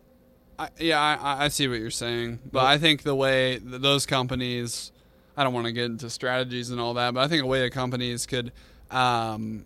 I, 0.60 0.70
yeah, 0.80 1.00
I, 1.00 1.46
I 1.46 1.48
see 1.48 1.68
what 1.68 1.80
you're 1.80 1.90
saying. 1.92 2.40
But 2.52 2.60
Well- 2.60 2.66
I 2.66 2.78
think 2.78 3.04
the 3.04 3.16
way 3.16 3.60
th- 3.60 3.82
those 3.82 4.06
companies 4.06 4.92
I 5.38 5.44
don't 5.44 5.54
want 5.54 5.66
to 5.66 5.72
get 5.72 5.86
into 5.86 6.10
strategies 6.10 6.70
and 6.70 6.80
all 6.80 6.94
that, 6.96 7.14
but 7.14 7.22
I 7.22 7.28
think 7.28 7.44
a 7.44 7.48
way 7.48 7.62
that 7.62 7.72
companies 7.72 8.26
could 8.26 8.52
um, 8.92 9.66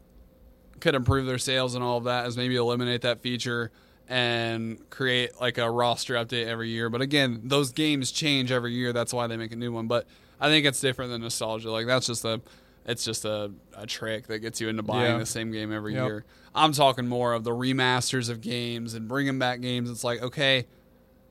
could 0.79 0.95
improve 0.95 1.25
their 1.25 1.37
sales 1.39 1.75
and 1.75 1.83
all 1.83 1.97
of 1.97 2.03
that 2.05 2.27
is 2.27 2.37
maybe 2.37 2.55
eliminate 2.55 3.01
that 3.01 3.21
feature 3.21 3.71
and 4.07 4.89
create 4.89 5.31
like 5.41 5.57
a 5.57 5.69
roster 5.69 6.13
update 6.15 6.45
every 6.47 6.69
year. 6.69 6.89
But 6.89 7.01
again, 7.01 7.41
those 7.43 7.71
games 7.71 8.11
change 8.11 8.51
every 8.51 8.73
year. 8.73 8.93
That's 8.93 9.13
why 9.13 9.27
they 9.27 9.37
make 9.37 9.51
a 9.51 9.55
new 9.55 9.71
one. 9.71 9.87
But 9.87 10.07
I 10.39 10.49
think 10.49 10.65
it's 10.65 10.79
different 10.79 11.11
than 11.11 11.21
nostalgia. 11.21 11.71
Like 11.71 11.87
that's 11.87 12.07
just 12.07 12.23
a 12.25 12.41
it's 12.85 13.03
just 13.03 13.25
a, 13.25 13.51
a 13.75 13.85
trick 13.85 14.27
that 14.27 14.39
gets 14.39 14.61
you 14.61 14.69
into 14.69 14.81
buying 14.83 15.11
Yeah. 15.13 15.17
the 15.17 15.25
same 15.25 15.51
game 15.51 15.73
every 15.73 15.93
Yep. 15.93 16.05
year. 16.05 16.25
I'm 16.55 16.71
talking 16.71 17.07
more 17.07 17.33
of 17.33 17.43
the 17.43 17.51
remasters 17.51 18.29
of 18.29 18.39
games 18.41 18.93
and 18.93 19.07
bringing 19.09 19.37
back 19.39 19.59
games. 19.61 19.89
It's 19.89 20.03
like 20.05 20.21
okay, 20.21 20.65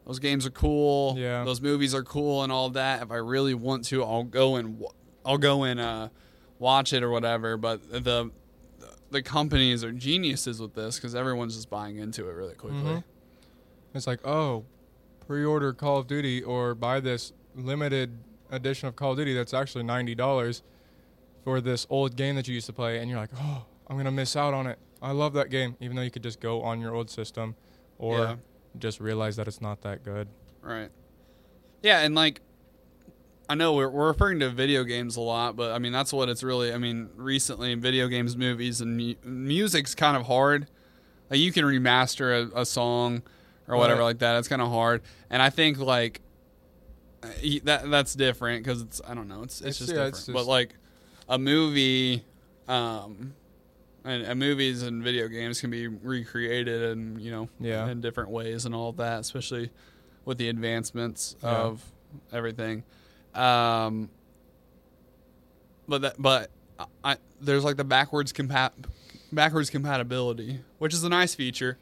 those 0.07 0.19
games 0.19 0.45
are 0.47 0.51
cool. 0.51 1.15
Yeah. 1.19 1.45
Those 1.45 1.61
movies 1.63 1.95
are 1.95 2.03
cool 2.05 2.43
and 2.43 2.53
all 2.53 2.69
that. 2.71 3.03
If 3.03 3.11
I 3.11 3.17
really 3.17 3.55
want 3.55 3.85
to, 3.87 4.05
I'll 4.05 4.23
go 4.25 4.57
and 4.57 4.85
I'll 5.25 5.39
go 5.39 5.63
and 5.65 5.81
uh, 5.81 6.09
watch 6.59 6.93
it 6.93 7.03
or 7.03 7.11
whatever. 7.11 7.57
But 7.57 7.91
the 8.05 8.31
the 9.11 9.23
companies 9.23 9.85
are 9.85 9.93
geniuses 9.93 10.61
with 10.61 10.75
this 10.75 10.97
because 10.97 11.15
everyone's 11.15 11.55
just 11.55 11.71
buying 11.71 11.97
into 11.99 12.29
it 12.29 12.33
really 12.33 12.55
quickly. 12.55 12.79
Mhm. 12.81 13.05
It's 13.95 14.07
like, 14.07 14.27
oh, 14.27 14.65
pre-order 15.27 15.73
Call 15.73 15.99
of 15.99 16.07
Duty 16.07 16.43
or 16.43 16.75
buy 16.75 17.01
this 17.01 17.33
limited 17.55 18.19
edition 18.51 18.89
of 18.89 18.97
Call 18.97 19.13
of 19.13 19.19
Duty 19.19 19.35
that's 19.35 19.55
actually 19.55 19.85
ninety 19.85 20.15
dollars 20.15 20.63
for 21.45 21.61
this 21.61 21.87
old 21.91 22.17
game 22.17 22.35
that 22.37 22.47
you 22.49 22.55
used 22.55 22.67
to 22.67 22.73
play, 22.73 22.99
and 22.99 23.09
you're 23.09 23.19
like, 23.19 23.31
oh, 23.39 23.65
I'm 23.89 23.97
gonna 23.97 24.11
miss 24.11 24.35
out 24.37 24.53
on 24.55 24.67
it. 24.67 24.79
I 25.01 25.13
love 25.13 25.33
that 25.35 25.51
game, 25.51 25.77
even 25.81 25.97
though 25.97 26.03
you 26.03 26.11
could 26.11 26.23
just 26.23 26.41
go 26.41 26.63
on 26.63 26.81
your 26.81 26.95
old 26.95 27.09
system, 27.11 27.55
or 27.99 28.19
Yeah. 28.19 28.37
just 28.79 28.99
realize 29.01 29.37
that 29.37 29.47
it's 29.47 29.61
not 29.61 29.83
that 29.83 30.03
good. 30.03 30.29
Right. 30.63 30.91
Yeah, 31.83 32.01
and 32.01 32.15
like 32.15 32.41
I 33.49 33.55
know 33.55 33.75
we're, 33.75 33.89
we're 33.89 34.09
referring 34.09 34.41
to 34.41 34.51
video 34.51 34.83
games 34.85 35.17
a 35.17 35.21
lot, 35.21 35.55
but 35.57 35.73
I 35.73 35.79
mean 35.79 35.93
that's 35.93 36.13
what 36.13 36.29
it's 36.29 36.43
really. 36.43 36.73
I 36.73 36.79
mean, 36.79 37.11
recently 37.17 37.75
video 37.75 38.09
games, 38.09 38.37
movies, 38.37 38.81
and 38.81 38.97
mu- 38.97 39.15
music's 39.25 39.95
kind 39.95 40.17
of 40.17 40.27
hard. 40.27 40.67
Like 41.31 41.39
you 41.41 41.53
can 41.53 41.65
remaster 41.65 42.51
a, 42.53 42.61
a 42.61 42.67
song 42.67 43.23
or 43.69 43.77
whatever 43.77 44.01
Right. 44.01 44.07
like 44.07 44.19
that. 44.19 44.37
It's 44.39 44.49
kind 44.49 44.63
of 44.63 44.69
hard, 44.71 45.03
and 45.31 45.41
I 45.43 45.51
think 45.51 45.79
like 45.79 46.21
that 47.65 47.91
that's 47.91 48.15
different 48.15 48.65
because 48.65 48.83
it's 48.83 49.01
I 49.07 49.15
don't 49.15 49.29
know. 49.29 49.43
It's 49.43 49.61
it's, 49.61 49.61
It's- 49.61 49.79
just 49.79 49.89
yeah, 49.91 49.97
different. 50.07 50.15
it's 50.17 50.27
but 50.29 50.47
like 50.47 50.75
a 51.29 51.39
movie, 51.39 52.25
um, 52.69 53.35
and, 54.05 54.23
and 54.23 54.39
movies 54.39 54.83
and 54.83 55.03
video 55.03 55.27
games 55.29 55.61
can 55.61 55.71
be 55.71 55.87
recreated 55.89 56.83
and 56.83 57.21
you 57.21 57.31
know 57.31 57.49
Yeah. 57.61 57.89
in 57.89 58.01
different 58.01 58.31
ways 58.31 58.65
and 58.67 58.75
all 58.75 58.93
that, 58.93 59.21
especially 59.21 59.71
with 60.25 60.39
the 60.39 60.49
advancements 60.49 61.37
Yeah. 61.43 61.51
of 61.51 61.85
everything. 62.33 62.83
Um, 63.37 64.11
but 65.89 66.03
that, 66.03 66.15
but 66.19 66.51
I, 67.05 67.17
there's 67.41 67.65
like 67.65 67.77
the 67.77 67.85
backwards 67.85 68.33
compat 68.33 68.71
backwards 69.33 69.71
compatibility, 69.71 70.61
which 70.79 70.95
is 70.95 71.05
a 71.05 71.09
nice 71.09 71.35
feature. 71.35 71.79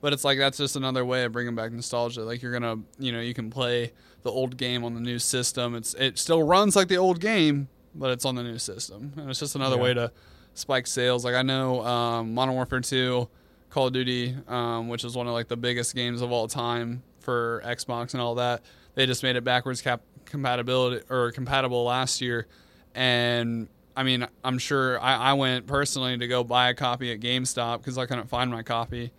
But 0.00 0.12
it's 0.12 0.24
like 0.24 0.38
that's 0.38 0.58
just 0.58 0.76
another 0.76 1.04
way 1.04 1.24
of 1.24 1.32
bringing 1.32 1.54
back 1.54 1.72
nostalgia. 1.72 2.22
Like 2.22 2.42
you're 2.42 2.52
gonna, 2.52 2.76
you 2.98 3.12
know, 3.12 3.20
you 3.20 3.34
can 3.34 3.50
play 3.50 3.92
the 4.22 4.30
old 4.30 4.56
game 4.56 4.84
on 4.84 4.94
the 4.94 5.00
new 5.00 5.18
system. 5.18 5.74
It's 5.74 5.94
it 5.94 6.18
still 6.18 6.42
runs 6.42 6.76
like 6.76 6.88
the 6.88 6.96
old 6.98 7.20
game, 7.20 7.68
but 7.94 8.10
it's 8.10 8.24
on 8.24 8.34
the 8.34 8.42
new 8.42 8.58
system, 8.58 9.12
and 9.16 9.30
it's 9.30 9.40
just 9.40 9.54
another 9.56 9.76
Yeah. 9.76 9.82
way 9.82 9.94
to 9.94 10.12
spike 10.54 10.86
sales. 10.86 11.24
Like 11.24 11.34
I 11.34 11.42
know 11.42 11.84
um, 11.84 12.34
Modern 12.34 12.54
Warfare 12.54 12.80
2, 12.80 13.28
Call 13.70 13.86
of 13.88 13.92
Duty, 13.94 14.36
um, 14.48 14.88
which 14.88 15.02
is 15.04 15.16
one 15.16 15.26
of 15.26 15.32
like 15.32 15.48
the 15.48 15.56
biggest 15.56 15.94
games 15.94 16.20
of 16.20 16.30
all 16.30 16.46
time 16.46 17.02
for 17.20 17.62
Xbox 17.64 18.12
and 18.12 18.20
all 18.20 18.34
that. 18.36 18.62
They 18.94 19.06
just 19.06 19.22
made 19.22 19.36
it 19.36 19.44
backwards 19.44 19.80
cap- 19.80 20.02
compatibility 20.26 21.04
or 21.10 21.32
compatible 21.32 21.84
last 21.84 22.20
year, 22.20 22.46
and 22.94 23.68
I 23.96 24.02
mean 24.02 24.26
I'm 24.44 24.58
sure 24.58 25.00
I, 25.00 25.14
I 25.16 25.32
went 25.34 25.66
personally 25.66 26.18
to 26.18 26.26
go 26.28 26.44
buy 26.44 26.68
a 26.68 26.74
copy 26.74 27.12
at 27.12 27.20
GameStop 27.20 27.78
because 27.78 27.98
I 27.98 28.06
couldn't 28.06 28.28
find 28.28 28.50
my 28.50 28.62
copy, 28.62 29.12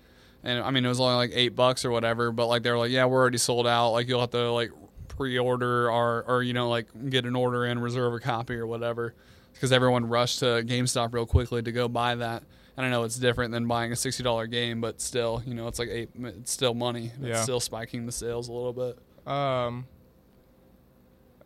and 0.44 0.60
I 0.60 0.72
mean 0.72 0.86
it 0.86 0.90
was 0.90 1.00
only 1.00 1.16
like 1.16 1.32
eight 1.34 1.56
bucks 1.56 1.86
or 1.86 1.92
whatever. 1.92 2.32
But 2.32 2.48
like 2.48 2.64
they 2.64 2.72
were 2.72 2.78
like, 2.78 2.92
yeah, 2.92 3.06
we're 3.06 3.20
already 3.20 3.38
sold 3.40 3.68
out. 3.68 3.92
Like 3.92 4.08
you'll 4.08 4.22
have 4.22 4.32
to 4.32 4.52
like 4.52 4.72
pre-order 5.08 5.90
or 5.90 6.24
or 6.28 6.44
you 6.44 6.54
know 6.54 6.70
like 6.70 6.88
get 7.10 7.26
an 7.26 7.36
order 7.36 7.66
in, 7.66 7.80
reserve 7.80 8.14
a 8.14 8.20
copy 8.20 8.54
or 8.56 8.68
whatever 8.68 9.14
because 9.54 9.72
everyone 9.72 10.06
rushed 10.08 10.40
to 10.40 10.46
GameStop 10.64 11.14
real 11.14 11.26
quickly 11.26 11.62
to 11.64 11.72
go 11.72 11.88
buy 11.88 12.14
that. 12.16 12.44
And 12.76 12.86
I 12.86 12.90
know 12.92 13.04
it's 13.06 13.16
different 13.18 13.52
than 13.52 13.66
buying 13.68 13.92
a 13.92 13.96
sixty 13.96 14.22
dollar 14.22 14.46
game, 14.46 14.82
but 14.82 15.02
still, 15.02 15.42
you 15.48 15.56
know, 15.56 15.68
it's 15.68 15.80
like 15.80 15.90
eight. 15.90 16.10
It's 16.20 16.52
still 16.52 16.76
money. 16.76 17.12
It's 17.20 17.28
Yeah. 17.28 17.42
still 17.42 17.60
spiking 17.60 18.06
the 18.06 18.12
sales 18.12 18.50
a 18.50 18.54
little 18.54 18.72
bit. 18.74 19.00
Um, 19.32 19.88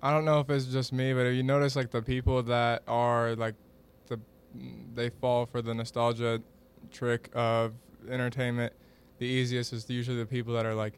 I 0.03 0.11
don't 0.11 0.25
know 0.25 0.39
if 0.39 0.49
it's 0.49 0.65
just 0.65 0.93
me, 0.93 1.13
but 1.13 1.27
if 1.27 1.35
you 1.35 1.43
notice, 1.43 1.75
like 1.75 1.91
the 1.91 2.01
people 2.01 2.41
that 2.43 2.83
are 2.87 3.35
like 3.35 3.55
the 4.07 4.19
they 4.95 5.09
fall 5.09 5.45
for 5.45 5.61
the 5.61 5.73
nostalgia 5.73 6.41
trick 6.91 7.29
of 7.33 7.73
entertainment. 8.09 8.73
The 9.19 9.27
easiest 9.27 9.73
is 9.73 9.87
usually 9.89 10.17
the 10.17 10.25
people 10.25 10.55
that 10.55 10.65
are 10.65 10.73
like, 10.73 10.97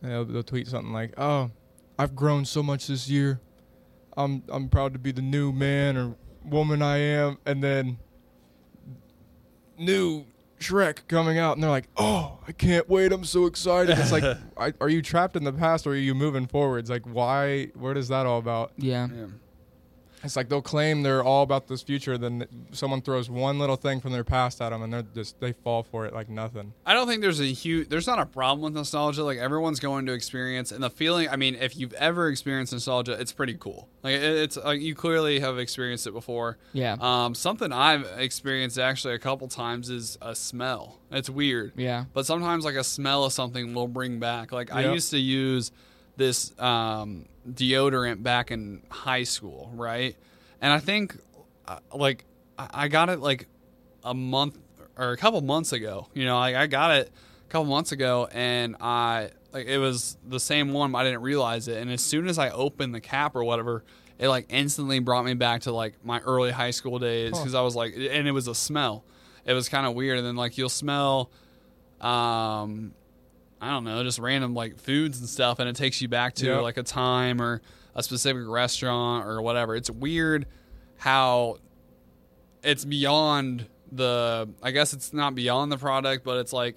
they'll, 0.00 0.24
they'll 0.24 0.44
tweet 0.44 0.68
something 0.68 0.92
like, 0.92 1.14
"Oh, 1.18 1.50
I've 1.98 2.14
grown 2.14 2.44
so 2.44 2.62
much 2.62 2.86
this 2.86 3.08
year. 3.08 3.40
I'm 4.16 4.44
I'm 4.48 4.68
proud 4.68 4.92
to 4.92 4.98
be 5.00 5.10
the 5.10 5.22
new 5.22 5.50
man 5.52 5.96
or 5.96 6.16
woman 6.44 6.82
I 6.82 6.98
am," 6.98 7.38
and 7.44 7.62
then 7.62 7.98
new 9.76 10.24
Shrek 10.60 11.06
coming 11.08 11.38
out, 11.38 11.56
and 11.56 11.62
they're 11.62 11.70
like, 11.70 11.88
"Oh, 11.96 12.38
I 12.46 12.52
can't 12.52 12.88
wait! 12.88 13.12
I'm 13.12 13.24
so 13.24 13.46
excited!" 13.46 13.98
It's 13.98 14.12
like, 14.12 14.24
I, 14.56 14.72
are 14.80 14.88
you 14.88 15.02
trapped 15.02 15.36
in 15.36 15.44
the 15.44 15.52
past 15.52 15.86
or 15.86 15.90
are 15.90 15.96
you 15.96 16.14
moving 16.14 16.46
forwards? 16.46 16.90
Like, 16.90 17.04
why? 17.06 17.66
What 17.74 17.96
is 17.96 18.08
that 18.08 18.26
all 18.26 18.38
about? 18.38 18.72
Yeah. 18.76 19.08
Yeah. 19.14 19.26
It's 20.24 20.36
like 20.36 20.48
they'll 20.48 20.62
claim 20.62 21.02
they're 21.02 21.22
all 21.22 21.42
about 21.42 21.68
this 21.68 21.82
future, 21.82 22.18
then 22.18 22.46
someone 22.72 23.00
throws 23.02 23.30
one 23.30 23.58
little 23.58 23.76
thing 23.76 24.00
from 24.00 24.12
their 24.12 24.24
past 24.24 24.60
at 24.60 24.70
them, 24.70 24.82
and 24.82 24.92
they're 24.92 25.02
just 25.14 25.38
they 25.40 25.52
fall 25.52 25.82
for 25.82 26.06
it 26.06 26.12
like 26.12 26.28
nothing. 26.28 26.72
I 26.84 26.94
don't 26.94 27.06
think 27.06 27.22
there's 27.22 27.40
a 27.40 27.44
huge. 27.44 27.88
There's 27.88 28.06
not 28.06 28.18
a 28.18 28.26
problem 28.26 28.62
with 28.62 28.72
nostalgia. 28.74 29.22
Like 29.22 29.38
everyone's 29.38 29.80
going 29.80 30.06
to 30.06 30.12
experience, 30.12 30.72
and 30.72 30.82
the 30.82 30.90
feeling. 30.90 31.28
I 31.28 31.36
mean, 31.36 31.54
if 31.54 31.76
you've 31.76 31.94
ever 31.94 32.28
experienced 32.28 32.72
nostalgia, 32.72 33.12
it's 33.12 33.32
pretty 33.32 33.54
cool. 33.54 33.88
Like 34.02 34.14
it, 34.14 34.22
it's 34.22 34.56
like 34.56 34.80
you 34.80 34.94
clearly 34.94 35.40
have 35.40 35.58
experienced 35.58 36.06
it 36.06 36.12
before. 36.12 36.58
Yeah. 36.72 36.96
Um, 37.00 37.34
something 37.34 37.72
I've 37.72 38.06
experienced 38.18 38.78
actually 38.78 39.14
a 39.14 39.18
couple 39.18 39.48
times 39.48 39.88
is 39.90 40.18
a 40.20 40.34
smell. 40.34 40.98
It's 41.10 41.30
weird. 41.30 41.72
yeah. 41.76 42.04
but 42.12 42.26
sometimes 42.26 42.64
like 42.64 42.74
a 42.74 42.84
smell 42.84 43.24
of 43.24 43.32
something 43.32 43.72
will 43.72 43.88
bring 43.88 44.18
back 44.20 44.52
like 44.52 44.70
i 44.70 44.92
used 44.92 45.10
to 45.10 45.18
use 45.18 45.72
this 46.18 46.52
um, 46.60 47.24
deodorant 47.54 48.22
back 48.22 48.50
in 48.50 48.82
high 48.90 49.24
school 49.24 49.70
right? 49.74 50.16
And 50.60 50.72
i 50.72 50.78
think 50.78 51.16
uh, 51.66 51.78
like 51.94 52.24
I 52.58 52.88
got 52.88 53.08
it 53.08 53.20
like 53.20 53.46
a 54.04 54.14
month 54.14 54.58
or 54.96 55.12
a 55.12 55.16
couple 55.16 55.40
months 55.42 55.72
ago 55.72 56.08
you 56.14 56.24
know 56.24 56.36
like 56.38 56.56
i 56.56 56.66
got 56.66 56.90
it 56.96 57.12
a 57.46 57.50
couple 57.50 57.66
months 57.66 57.92
ago 57.92 58.28
and 58.32 58.74
i 58.80 59.30
like 59.52 59.66
it 59.66 59.78
was 59.78 60.16
the 60.26 60.40
same 60.40 60.72
one 60.72 60.90
but 60.92 60.98
i 60.98 61.04
didn't 61.04 61.22
realize 61.22 61.68
it. 61.68 61.76
And 61.78 61.90
as 61.90 62.02
soon 62.02 62.26
as 62.28 62.38
i 62.38 62.50
opened 62.50 62.94
the 62.94 63.00
cap 63.00 63.36
or 63.36 63.44
whatever 63.44 63.84
it 64.18 64.28
like 64.28 64.46
instantly 64.48 64.98
brought 64.98 65.24
me 65.24 65.34
back 65.34 65.60
to 65.62 65.72
like 65.72 65.94
my 66.04 66.18
early 66.20 66.50
high 66.50 66.72
school 66.72 66.98
days 66.98 67.30
Huh. 67.34 67.40
because 67.40 67.54
i 67.54 67.60
was 67.60 67.76
like 67.76 67.94
and 67.94 68.26
it 68.26 68.32
was 68.32 68.48
a 68.48 68.54
smell. 68.54 69.04
It 69.44 69.52
was 69.54 69.68
kind 69.68 69.86
of 69.86 69.94
weird. 69.94 70.18
And 70.18 70.26
then 70.26 70.36
like 70.36 70.58
you'll 70.58 70.68
smell 70.68 71.30
um 72.00 72.92
I 73.60 73.70
don't 73.70 73.84
know, 73.84 74.02
just 74.04 74.18
random 74.18 74.54
like 74.54 74.78
foods 74.78 75.18
and 75.18 75.28
stuff 75.28 75.58
and 75.58 75.68
it 75.68 75.74
takes 75.76 76.00
you 76.00 76.08
back 76.08 76.34
to 76.36 76.46
Yep. 76.46 76.62
like 76.62 76.76
a 76.76 76.82
time 76.82 77.40
or 77.42 77.60
a 77.94 78.02
specific 78.02 78.42
restaurant 78.46 79.26
or 79.26 79.42
whatever. 79.42 79.74
It's 79.74 79.90
weird 79.90 80.46
how 80.98 81.56
it's 82.62 82.84
beyond 82.84 83.66
the 83.90 84.48
I 84.62 84.70
guess 84.70 84.92
it's 84.92 85.12
not 85.12 85.34
beyond 85.34 85.72
the 85.72 85.78
product, 85.78 86.24
but 86.24 86.38
it's 86.38 86.52
like 86.52 86.76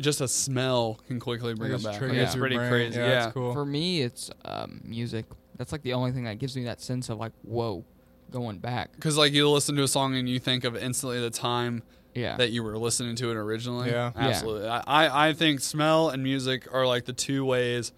just 0.00 0.20
a 0.20 0.28
smell 0.28 0.98
can 1.06 1.20
quickly 1.20 1.54
bring 1.54 1.70
It 1.70 1.74
it 1.74 1.76
just 1.78 1.84
back. 1.84 1.92
Like, 1.92 1.98
triggers 2.10 2.22
it's 2.28 2.36
pretty 2.36 2.56
brain. 2.56 2.68
crazy. 2.70 2.98
Yeah, 3.00 3.06
Yeah. 3.08 3.24
it's 3.26 3.32
cool. 3.34 3.52
For 3.52 3.64
me, 3.64 4.02
it's 4.02 4.30
um, 4.44 4.80
music. 4.84 5.26
That's 5.56 5.72
like 5.72 5.82
the 5.82 5.92
only 5.92 6.10
thing 6.12 6.24
that 6.24 6.38
gives 6.38 6.56
me 6.56 6.64
that 6.64 6.80
sense 6.80 7.08
of 7.10 7.18
like, 7.18 7.32
whoa, 7.42 7.84
going 8.30 8.58
back. 8.58 8.98
Cuz 9.00 9.16
like 9.16 9.32
you 9.32 9.48
listen 9.48 9.76
to 9.76 9.82
a 9.82 9.88
song 9.88 10.14
and 10.16 10.28
you 10.28 10.38
think 10.40 10.64
of 10.64 10.76
instantly 10.76 11.20
the 11.20 11.30
time 11.30 11.82
Yeah. 12.14 12.36
that 12.36 12.50
you 12.50 12.62
were 12.62 12.78
listening 12.78 13.16
to 13.16 13.30
it 13.30 13.36
originally. 13.36 13.90
Yeah. 13.90 14.12
Yeah. 14.16 14.28
absolutely. 14.28 14.68
I, 14.68 14.82
I 14.86 15.28
I 15.28 15.32
think 15.32 15.60
smell 15.60 16.10
and 16.10 16.22
music 16.22 16.68
are 16.72 16.86
like 16.86 17.04
the 17.04 17.12
two 17.12 17.44
ways. 17.44 17.92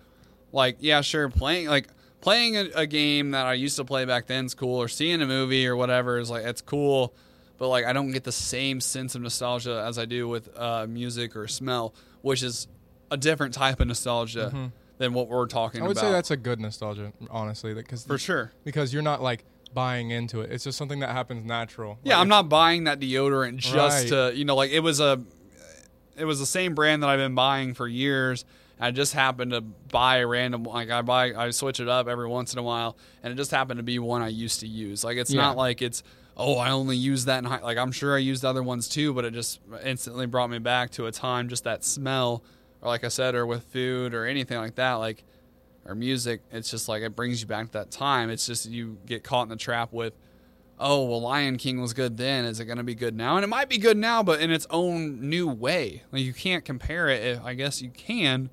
Like, 0.53 0.77
yeah, 0.81 1.01
sure, 1.03 1.29
playing 1.29 1.67
like 1.69 1.89
playing 2.21 2.57
a, 2.57 2.69
a 2.75 2.87
game 2.87 3.33
that 3.33 3.47
I 3.47 3.55
used 3.55 3.77
to 3.77 3.85
play 3.85 4.05
back 4.05 4.27
then 4.27 4.47
is 4.47 4.55
cool, 4.55 4.81
or 4.81 4.89
seeing 4.89 5.21
a 5.23 5.27
movie 5.27 5.67
or 5.67 5.77
whatever 5.77 6.19
is 6.19 6.31
like 6.31 6.45
it's 6.47 6.63
cool, 6.63 7.15
but 7.59 7.69
like 7.69 7.85
I 7.85 7.93
don't 7.93 8.11
get 8.13 8.25
the 8.25 8.33
same 8.33 8.81
sense 8.81 9.15
of 9.15 9.23
nostalgia 9.23 9.85
as 9.87 9.99
I 9.99 10.07
do 10.07 10.27
with 10.29 10.49
uh, 10.59 10.87
music 10.89 11.37
or 11.37 11.47
smell, 11.47 11.95
which 12.23 12.43
is 12.43 12.69
a 13.11 13.17
different 13.17 13.55
type 13.55 13.81
of 13.81 13.87
nostalgia 13.89 14.51
Mhm. 14.55 14.73
than 14.99 15.13
what 15.13 15.29
we're 15.29 15.47
talking 15.47 15.83
I 15.83 15.87
would 15.89 15.97
about. 15.97 16.01
say 16.07 16.11
that's 16.11 16.31
a 16.31 16.37
good 16.37 16.59
nostalgia, 16.59 17.13
honestly, 17.31 17.75
because 17.75 18.05
for 18.05 18.17
sure. 18.19 18.51
because 18.65 18.93
you're 18.95 19.03
not 19.03 19.23
like 19.23 19.45
buying 19.77 20.11
into 20.11 20.41
it. 20.41 20.51
It's 20.51 20.65
just 20.65 20.77
something 20.79 20.99
that 21.01 21.11
happens 21.11 21.45
natural. 21.47 21.99
Yeah, 22.03 22.15
Like, 22.15 22.23
I'm 22.23 22.29
not 22.29 22.49
buying 22.49 22.85
that 22.85 22.99
deodorant 22.99 23.59
just 23.59 23.77
Right. 23.77 24.09
to 24.09 24.37
you 24.37 24.45
know 24.45 24.57
like 24.57 24.73
it 24.73 24.81
was 24.81 24.99
a 24.99 25.23
it 26.17 26.25
was 26.25 26.39
the 26.41 26.47
same 26.47 26.75
brand 26.75 27.03
that 27.03 27.09
I've 27.11 27.19
been 27.21 27.35
buying 27.35 27.75
for 27.75 27.87
years 27.87 28.45
I 28.81 28.91
just 28.91 29.13
happened 29.15 29.53
to 29.53 29.61
buy 29.61 30.19
a 30.19 30.27
random 30.27 30.65
like 30.65 30.91
I 30.91 31.03
buy 31.03 31.33
I 31.35 31.51
switch 31.51 31.79
it 31.79 31.89
up 31.89 32.09
every 32.09 32.27
once 32.27 32.53
in 32.53 32.59
a 32.59 32.63
while, 32.63 32.97
and 33.23 33.33
it 33.33 33.37
just 33.37 33.51
happened 33.51 33.79
to 33.79 33.83
be 33.85 33.99
one 33.99 34.21
I 34.23 34.29
used 34.29 34.61
to 34.61 34.67
use. 34.67 35.05
Like 35.05 35.17
it's 35.19 35.31
Yeah. 35.33 35.43
not 35.43 35.57
like 35.57 35.81
it's 35.83 36.03
oh 36.37 36.57
I 36.57 36.71
only 36.71 36.97
use 36.97 37.25
that 37.27 37.39
in 37.39 37.45
high, 37.45 37.61
like 37.61 37.79
I'm 37.79 37.93
sure 37.93 38.15
I 38.17 38.19
used 38.19 38.45
other 38.45 38.63
ones 38.63 38.89
too, 38.89 39.13
but 39.15 39.25
it 39.25 39.33
just 39.35 39.61
instantly 39.85 40.27
brought 40.27 40.51
me 40.51 40.59
back 40.59 40.91
to 40.93 41.07
a 41.07 41.13
time 41.13 41.49
just 41.49 41.65
that 41.65 41.85
smell, 41.85 42.43
or 42.83 42.89
like 42.89 43.05
I 43.05 43.09
said, 43.09 43.35
or 43.35 43.47
with 43.47 43.63
food 43.65 44.13
or 44.15 44.27
anything 44.27 44.59
like 44.59 44.75
that, 44.77 44.95
like 44.95 45.25
or 45.87 45.95
music. 45.95 46.43
It's 46.51 46.71
just 46.71 46.89
like 46.89 47.03
it 47.03 47.17
brings 47.17 47.41
you 47.41 47.47
back 47.47 47.67
to 47.67 47.73
that 47.73 47.91
time. 47.91 48.31
It's 48.31 48.47
just 48.47 48.67
you 48.67 48.99
get 49.07 49.25
caught 49.25 49.45
in 49.45 49.49
the 49.49 49.57
trap 49.57 49.93
with 49.93 50.15
oh 50.79 51.05
well 51.05 51.23
lion 51.23 51.57
king 51.57 51.81
was 51.81 51.95
good 51.95 52.19
then 52.19 52.45
is 52.45 52.61
it 52.61 52.67
going 52.67 52.77
to 52.77 52.85
be 52.85 52.95
good 52.95 53.17
now 53.17 53.37
and 53.37 53.45
it 53.45 53.47
might 53.47 53.67
be 53.67 53.79
good 53.79 53.97
now 53.97 54.23
but 54.23 54.43
in 54.43 54.51
its 54.51 54.67
own 54.69 55.27
new 55.27 55.49
way 55.49 56.03
like 56.13 56.21
you 56.21 56.35
can't 56.35 56.67
compare 56.67 57.09
it 57.09 57.25
if, 57.25 57.43
i 57.43 57.55
guess 57.55 57.81
you 57.81 57.89
can 57.89 58.51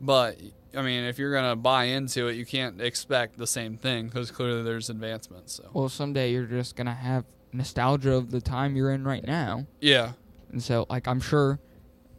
but 0.00 0.40
i 0.74 0.80
mean 0.80 1.04
if 1.04 1.18
you're 1.18 1.32
going 1.32 1.50
to 1.50 1.54
buy 1.54 1.84
into 1.84 2.28
it 2.28 2.34
you 2.34 2.46
can't 2.46 2.80
expect 2.80 3.36
the 3.36 3.46
same 3.46 3.76
thing 3.76 4.06
because 4.06 4.30
clearly 4.30 4.62
there's 4.62 4.88
advancements 4.88 5.52
so 5.52 5.68
Well, 5.74 5.90
someday 5.90 6.32
you're 6.32 6.46
just 6.46 6.76
gonna 6.76 6.94
have 6.94 7.26
nostalgia 7.52 8.14
of 8.14 8.30
the 8.30 8.40
time 8.40 8.74
you're 8.74 8.92
in 8.92 9.04
right 9.04 9.26
now, 9.26 9.66
yeah 9.82 10.12
and 10.50 10.62
so 10.62 10.86
like 10.88 11.06
I'm 11.06 11.20
sure, 11.20 11.58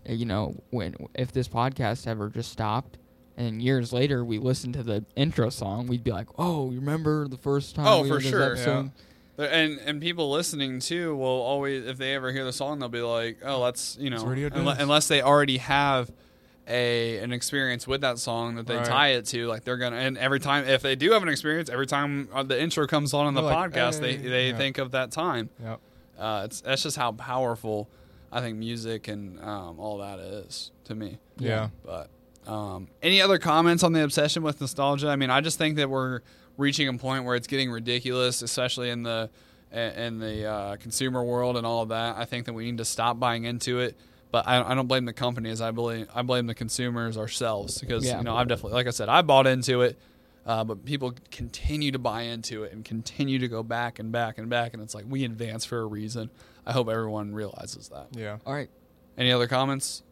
you 0.08 0.26
know, 0.26 0.62
when 0.70 0.96
if 1.16 1.32
this 1.32 1.48
podcast 1.48 2.06
ever 2.06 2.30
just 2.30 2.52
stopped. 2.52 3.00
And 3.38 3.62
years 3.62 3.92
later, 3.92 4.24
we 4.24 4.38
listened 4.40 4.76
to 4.76 4.84
the 4.84 5.04
intro 5.18 5.50
song. 5.50 5.88
We'd 5.88 6.04
be 6.04 6.12
like, 6.12 6.28
"Oh, 6.38 6.72
you 6.72 6.80
remember 6.80 7.28
the 7.28 7.38
first 7.38 7.76
time?" 7.76 7.86
Oh, 7.88 8.02
we 8.04 8.10
for 8.10 8.20
this 8.20 8.30
sure. 8.30 8.44
episode?" 8.44 8.92
and 9.38 9.80
and 9.86 10.00
people 10.02 10.32
listening 10.32 10.80
too 10.80 11.14
will 11.18 11.26
always 11.26 11.86
if 11.86 11.98
they 11.98 12.16
ever 12.16 12.32
hear 12.32 12.46
the 12.46 12.54
song 12.54 12.80
they'll 12.80 12.88
be 12.88 13.02
like 13.02 13.38
oh 13.44 13.62
that's 13.66 13.98
you 14.00 14.10
know 14.10 14.16
It's 14.16 14.24
radio 14.24 14.48
unle- 14.48 14.80
unless 14.80 15.10
they 15.10 15.22
already 15.22 15.58
have 15.58 16.10
a 16.70 17.18
an 17.18 17.34
experience 17.34 17.86
with 17.86 18.00
that 18.00 18.18
song 18.18 18.56
that 18.56 18.66
they 18.66 18.78
Right. 18.78 18.86
tie 18.86 19.08
it 19.10 19.26
to 19.26 19.48
like 19.48 19.66
they're 19.66 19.76
gonna 19.76 19.98
and 19.98 20.18
every 20.18 20.40
time 20.40 20.64
if 20.66 20.82
they 20.82 20.96
do 20.96 21.12
have 21.12 21.22
an 21.22 21.28
experience 21.28 21.70
every 21.70 21.86
time 21.86 22.30
uh, 22.34 22.44
the 22.44 22.58
intro 22.58 22.88
comes 22.88 23.14
on 23.14 23.28
in 23.28 23.34
the 23.34 23.42
like, 23.42 23.74
podcast 23.74 24.00
they 24.00 24.16
"Hey." 24.16 24.30
they 24.30 24.50
Yeah. 24.52 24.58
think 24.58 24.78
of 24.78 24.92
that 24.92 25.12
time 25.12 25.50
Yep. 25.62 25.80
uh 26.18 26.42
it's 26.46 26.62
that's 26.62 26.84
just 26.84 26.96
how 26.96 27.12
powerful 27.12 27.90
i 28.32 28.40
think 28.40 28.58
music 28.58 29.10
and 29.10 29.38
um, 29.42 29.82
all 29.82 29.98
that 29.98 30.18
is 30.20 30.72
to 30.86 30.96
me 30.96 31.18
Yeah. 31.38 31.72
but 31.86 32.08
um, 32.48 32.88
any 33.02 33.22
other 33.22 33.38
comments 33.38 33.84
on 33.84 33.94
the 33.94 34.04
obsession 34.04 34.44
with 34.44 34.60
nostalgia? 34.62 35.08
I 35.10 35.16
mean, 35.16 35.30
I 35.30 35.42
just 35.42 35.58
think 35.58 35.78
that 35.78 35.90
we're 35.90 36.22
reaching 36.58 36.88
a 36.88 36.94
point 36.98 37.26
where 37.26 37.36
it's 37.36 37.48
getting 37.48 37.72
ridiculous, 37.72 38.42
especially 38.42 38.90
in 38.90 39.04
the 39.04 39.30
in 39.72 40.20
the 40.20 40.46
uh, 40.46 40.76
consumer 40.78 41.24
world 41.24 41.58
and 41.58 41.66
all 41.66 41.82
of 41.82 41.90
that. 41.90 42.16
I 42.18 42.26
think 42.26 42.46
that 42.46 42.54
we 42.54 42.66
need 42.66 42.78
to 42.78 42.86
stop 42.86 43.20
buying 43.20 43.44
into 43.46 43.80
it. 43.80 43.98
But 44.32 44.48
I, 44.48 44.72
I 44.72 44.76
don't 44.76 44.88
blame 44.88 45.06
the 45.06 45.14
companies. 45.14 45.62
I 45.62 45.72
blame 45.72 46.08
I 46.14 46.22
blame 46.22 46.48
the 46.48 46.56
consumers 46.56 47.18
ourselves 47.18 47.80
because 47.80 48.06
Yeah. 48.06 48.18
you 48.18 48.24
know 48.24 48.36
I've 48.36 48.48
definitely 48.48 48.74
like 48.74 48.88
I 48.88 48.92
said 48.92 49.08
I 49.10 49.22
bought 49.22 49.48
into 49.48 49.82
it, 49.82 49.98
uh, 50.46 50.64
but 50.64 50.84
people 50.86 51.14
continue 51.32 51.92
to 51.92 52.00
buy 52.00 52.24
into 52.24 52.64
it 52.64 52.74
and 52.74 52.84
continue 52.84 53.40
to 53.40 53.48
go 53.48 53.64
back 53.64 53.98
and 54.00 54.12
back 54.12 54.38
and 54.38 54.50
back, 54.50 54.74
and 54.74 54.82
it's 54.84 54.94
like 54.96 55.06
we 55.08 55.24
advance 55.24 55.64
for 55.66 55.80
a 55.80 55.86
reason. 55.86 56.30
I 56.66 56.72
hope 56.74 56.90
everyone 56.90 57.34
realizes 57.34 57.90
that. 57.90 58.08
Yeah. 58.12 58.38
All 58.46 58.54
right. 58.54 58.70
Any 59.18 59.32
other 59.32 59.48
comments? 59.48 60.04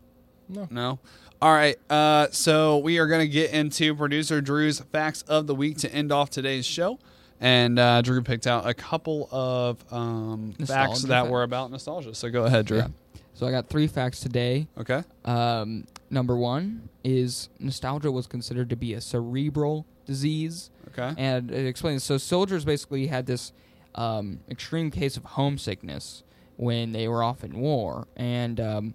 No. 0.48 0.68
No. 0.72 1.00
All 1.44 1.52
right. 1.52 1.76
Uh, 1.90 2.28
so 2.32 2.78
we 2.78 3.00
are 3.00 3.08
going 3.08 3.20
to 3.20 3.28
get 3.28 3.52
into 3.52 3.94
producer 3.96 4.40
Drew's 4.40 4.80
facts 4.80 5.24
of 5.24 5.46
the 5.46 5.54
week 5.54 5.78
to 5.80 5.94
end 5.94 6.10
off 6.10 6.30
today's 6.30 6.66
show. 6.66 7.00
And 7.42 7.78
uh, 7.78 8.02
Drew 8.02 8.24
picked 8.24 8.48
out 8.48 8.66
a 8.66 8.74
couple 8.74 9.28
of 9.30 9.84
um, 9.92 10.54
facts 10.54 10.70
Nostalgia 10.70 11.08
that 11.08 11.22
facts. 11.24 11.32
were 11.32 11.44
about 11.44 11.70
nostalgia. 11.70 12.16
So 12.16 12.30
go 12.30 12.46
ahead, 12.46 12.66
Drew. 12.68 12.78
Yeah. 12.78 12.88
So 13.34 13.46
I 13.46 13.52
got 13.52 13.68
three 13.68 13.88
facts 13.88 14.22
today. 14.22 14.70
Okay. 14.78 15.04
Um, 15.26 15.84
number 16.10 16.38
one 16.38 16.88
is 17.04 17.50
nostalgia 17.60 18.10
was 18.10 18.26
considered 18.26 18.70
to 18.70 18.78
be 18.78 18.94
a 18.94 19.02
cerebral 19.02 19.86
disease, 20.06 20.70
Okay. 20.98 21.14
and 21.18 21.52
it 21.52 21.66
explains. 21.66 22.06
So 22.06 22.18
soldiers 22.18 22.64
basically 22.64 23.08
had 23.08 23.26
this 23.26 23.52
um, 23.96 24.40
extreme 24.50 24.92
case 24.92 25.18
of 25.18 25.26
homesickness 25.26 26.24
when 26.56 26.94
they 26.94 27.10
were 27.10 27.22
off 27.22 27.44
in 27.44 27.60
war, 27.60 28.08
and 28.16 28.62
um, 28.62 28.94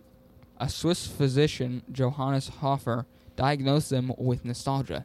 a 0.58 0.68
Swiss 0.68 1.06
physician, 1.06 1.82
Johannes 1.90 2.48
Hofer, 2.48 3.06
diagnosed 3.36 3.90
them 3.90 4.12
with 4.18 4.44
nostalgia, 4.44 5.04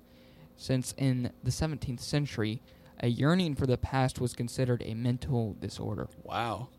since 0.58 0.94
in 0.98 1.32
the 1.44 1.52
17th 1.52 2.00
century, 2.00 2.62
a 3.02 3.08
yearning 3.08 3.56
for 3.56 3.66
the 3.68 3.78
past 3.78 4.20
was 4.20 4.34
considered 4.34 4.82
a 4.86 4.94
mental 4.94 5.56
disorder. 5.60 6.08
Wow. 6.24 6.70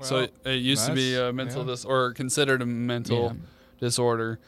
so 0.00 0.18
it, 0.18 0.34
it 0.44 0.60
used 0.60 0.86
to 0.86 0.92
be 0.94 1.16
a 1.16 1.32
mental 1.32 1.62
yeah. 1.64 1.72
dis 1.72 1.84
or 1.84 2.12
considered 2.12 2.62
a 2.62 2.66
mental 2.66 3.24
Yeah. 3.24 3.32
disorder. 3.78 4.38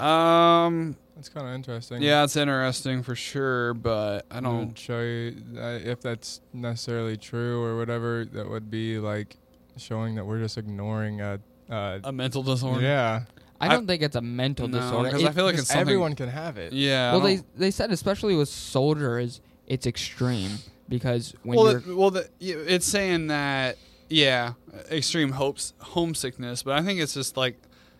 Um. 0.00 0.96
That's 1.16 1.28
kind 1.28 1.46
of 1.46 1.54
interesting. 1.54 2.02
Yeah, 2.02 2.24
it's 2.24 2.34
interesting 2.36 3.04
for 3.04 3.14
sure, 3.14 3.72
but 3.74 4.26
I 4.32 4.38
I 4.38 4.40
don't. 4.40 4.56
don't 4.66 4.78
show 4.78 5.00
you 5.00 5.36
uh, 5.56 5.78
if 5.84 6.00
that's 6.00 6.40
necessarily 6.52 7.16
true 7.16 7.62
or 7.62 7.76
whatever. 7.76 8.24
That 8.24 8.50
would 8.50 8.68
be 8.68 8.98
like 8.98 9.36
showing 9.76 10.16
that 10.16 10.24
we're 10.26 10.40
just 10.40 10.58
ignoring 10.58 11.20
a. 11.20 11.38
Uh, 11.70 11.98
A 12.04 12.12
mental 12.12 12.42
disorder. 12.42 12.80
yeah. 12.82 13.22
I 13.60 13.66
I- 13.66 13.68
don't 13.70 13.86
think 13.86 14.02
it's 14.02 14.16
a 14.16 14.20
mental 14.20 14.68
No, 14.68 14.80
disorder. 14.80 15.10
'cause 15.10 15.24
I 15.24 15.28
It- 15.28 15.34
feel 15.34 15.44
like 15.44 15.52
Because 15.54 15.60
it's 15.64 15.68
something. 15.70 15.80
everyone 15.80 16.14
can 16.14 16.28
have 16.28 16.58
it. 16.58 16.72
Yeah. 16.72 17.10
I 17.10 17.12
well, 17.12 17.20
they 17.20 17.36
don't- 17.36 17.58
they 17.58 17.70
said 17.70 17.90
especially 17.92 18.34
with 18.36 18.48
soldiers, 18.48 19.40
it's 19.66 19.86
extreme 19.86 20.58
because 20.88 21.34
when 21.42 21.56
well, 21.56 21.70
you're 21.70 21.78
it- 21.80 21.96
well, 21.96 22.10
the, 22.10 22.28
yeah, 22.40 22.56
it's 22.66 22.86
saying 22.86 23.28
that 23.28 23.78
yeah, 24.10 24.52
extreme 24.90 25.32
hopes 25.32 25.72
homesickness, 25.78 26.62
but 26.62 26.78
I 26.78 26.82
think 26.82 27.00
it's 27.00 27.14
just 27.14 27.36
like 27.36 27.56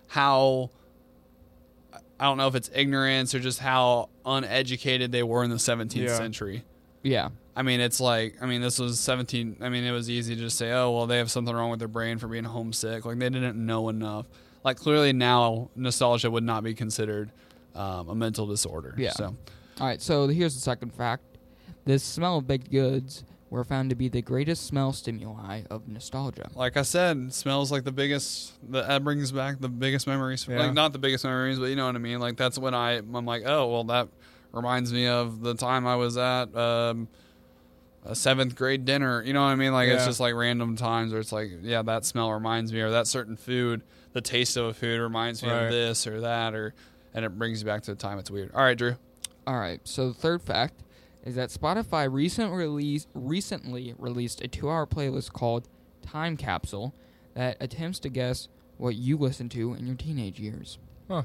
how 0.08 0.70
I 2.20 2.24
don't 2.26 2.36
know 2.36 2.46
if 2.48 2.54
it's 2.54 2.70
ignorance 2.74 3.34
or 3.34 3.40
just 3.40 3.58
how 3.60 4.08
uneducated 4.26 5.10
they 5.12 5.22
were 5.22 5.42
in 5.42 5.50
the 5.50 5.58
17th 5.58 6.08
Yeah. 6.08 6.16
century. 6.16 6.64
yeah 7.02 7.28
I 7.56 7.62
mean, 7.62 7.80
it's 7.80 8.00
like 8.00 8.36
I 8.40 8.46
mean, 8.46 8.60
this 8.60 8.78
was 8.78 8.98
17. 9.00 9.58
I 9.60 9.68
mean, 9.68 9.84
it 9.84 9.92
was 9.92 10.10
easy 10.10 10.34
to 10.34 10.40
just 10.40 10.58
say, 10.58 10.72
oh, 10.72 10.90
well, 10.90 11.06
they 11.06 11.18
have 11.18 11.30
something 11.30 11.54
wrong 11.54 11.70
with 11.70 11.78
their 11.78 11.88
brain 11.88 12.18
for 12.18 12.28
being 12.28 12.44
homesick. 12.44 13.04
Like 13.04 13.18
they 13.18 13.30
didn't 13.30 13.56
know 13.64 13.88
enough. 13.88 14.26
Like 14.64 14.76
clearly 14.76 15.12
now, 15.12 15.70
nostalgia 15.76 16.30
would 16.30 16.44
not 16.44 16.64
be 16.64 16.74
considered 16.74 17.30
um, 17.74 18.08
a 18.08 18.14
mental 18.14 18.46
disorder. 18.46 18.94
Yeah. 18.96 19.12
So 19.12 19.36
all 19.80 19.86
right. 19.86 20.00
So 20.00 20.26
here's 20.28 20.54
the 20.54 20.60
second 20.60 20.94
fact: 20.94 21.22
the 21.84 21.98
smell 21.98 22.38
of 22.38 22.46
baked 22.46 22.70
goods 22.70 23.24
were 23.50 23.64
found 23.64 23.90
to 23.90 23.94
be 23.94 24.08
the 24.08 24.22
greatest 24.22 24.66
smell 24.66 24.92
stimuli 24.92 25.62
of 25.70 25.86
nostalgia. 25.86 26.50
like 26.56 26.76
I 26.76 26.82
said, 26.82 27.32
smells 27.32 27.70
like 27.70 27.84
the 27.84 27.92
biggest. 27.92 28.52
That 28.70 29.04
brings 29.04 29.30
back 29.30 29.60
the 29.60 29.68
biggest 29.68 30.06
memories. 30.06 30.46
Yeah. 30.48 30.58
Like 30.58 30.74
not 30.74 30.92
the 30.92 30.98
biggest 30.98 31.24
memories, 31.24 31.58
but 31.58 31.66
you 31.66 31.76
know 31.76 31.86
what 31.86 31.94
I 31.94 31.98
mean. 31.98 32.18
Like 32.18 32.36
that's 32.36 32.58
when 32.58 32.74
I 32.74 32.94
I'm 32.94 33.26
like, 33.26 33.44
oh 33.46 33.70
well, 33.70 33.84
that 33.84 34.08
reminds 34.52 34.92
me 34.92 35.06
of 35.06 35.40
the 35.40 35.54
time 35.54 35.86
I 35.86 35.96
was 35.96 36.16
at 36.16 36.54
um, 36.56 37.08
a 38.04 38.14
seventh 38.14 38.54
grade 38.56 38.84
dinner. 38.84 39.22
You 39.22 39.32
know 39.32 39.42
what 39.42 39.48
I 39.50 39.54
mean? 39.54 39.72
Like 39.72 39.88
it's 39.88 40.04
just 40.04 40.20
like 40.20 40.34
random 40.34 40.76
times 40.76 41.12
where 41.12 41.20
it's 41.20 41.32
like, 41.32 41.50
yeah, 41.62 41.82
that 41.82 42.04
smell 42.04 42.32
reminds 42.32 42.72
me, 42.72 42.80
or 42.80 42.90
that 42.90 43.06
certain 43.06 43.36
food, 43.36 43.82
the 44.12 44.20
taste 44.20 44.56
of 44.56 44.66
a 44.66 44.74
food 44.74 45.00
reminds 45.00 45.42
me 45.42 45.50
Right. 45.50 45.64
of 45.64 45.70
this 45.72 46.06
or 46.06 46.20
that, 46.20 46.54
or 46.54 46.74
and 47.14 47.24
it 47.24 47.38
brings 47.38 47.60
you 47.60 47.66
back 47.66 47.82
to 47.82 47.90
the 47.92 47.96
time. 47.96 48.18
It's 48.18 48.30
weird. 48.30 48.50
All 48.54 48.62
right, 48.62 48.76
Drew. 48.76 48.96
All 49.46 49.58
right. 49.58 49.80
So 49.84 50.08
the 50.08 50.14
third 50.14 50.42
fact 50.42 50.82
is 51.24 51.34
that 51.36 51.48
Spotify 51.48 52.12
recent 52.12 52.52
release 52.52 53.06
recently 53.14 53.94
released 53.98 54.40
a 54.42 54.48
two-hour 54.48 54.86
playlist 54.86 55.32
called 55.32 55.68
Time 56.02 56.36
Capsule 56.36 56.94
that 57.34 57.56
attempts 57.60 57.98
to 58.00 58.08
guess 58.08 58.48
what 58.76 58.96
you 58.96 59.16
listened 59.16 59.50
to 59.52 59.72
in 59.74 59.86
your 59.86 59.96
teenage 59.96 60.38
years. 60.38 60.78
Huh. 61.08 61.22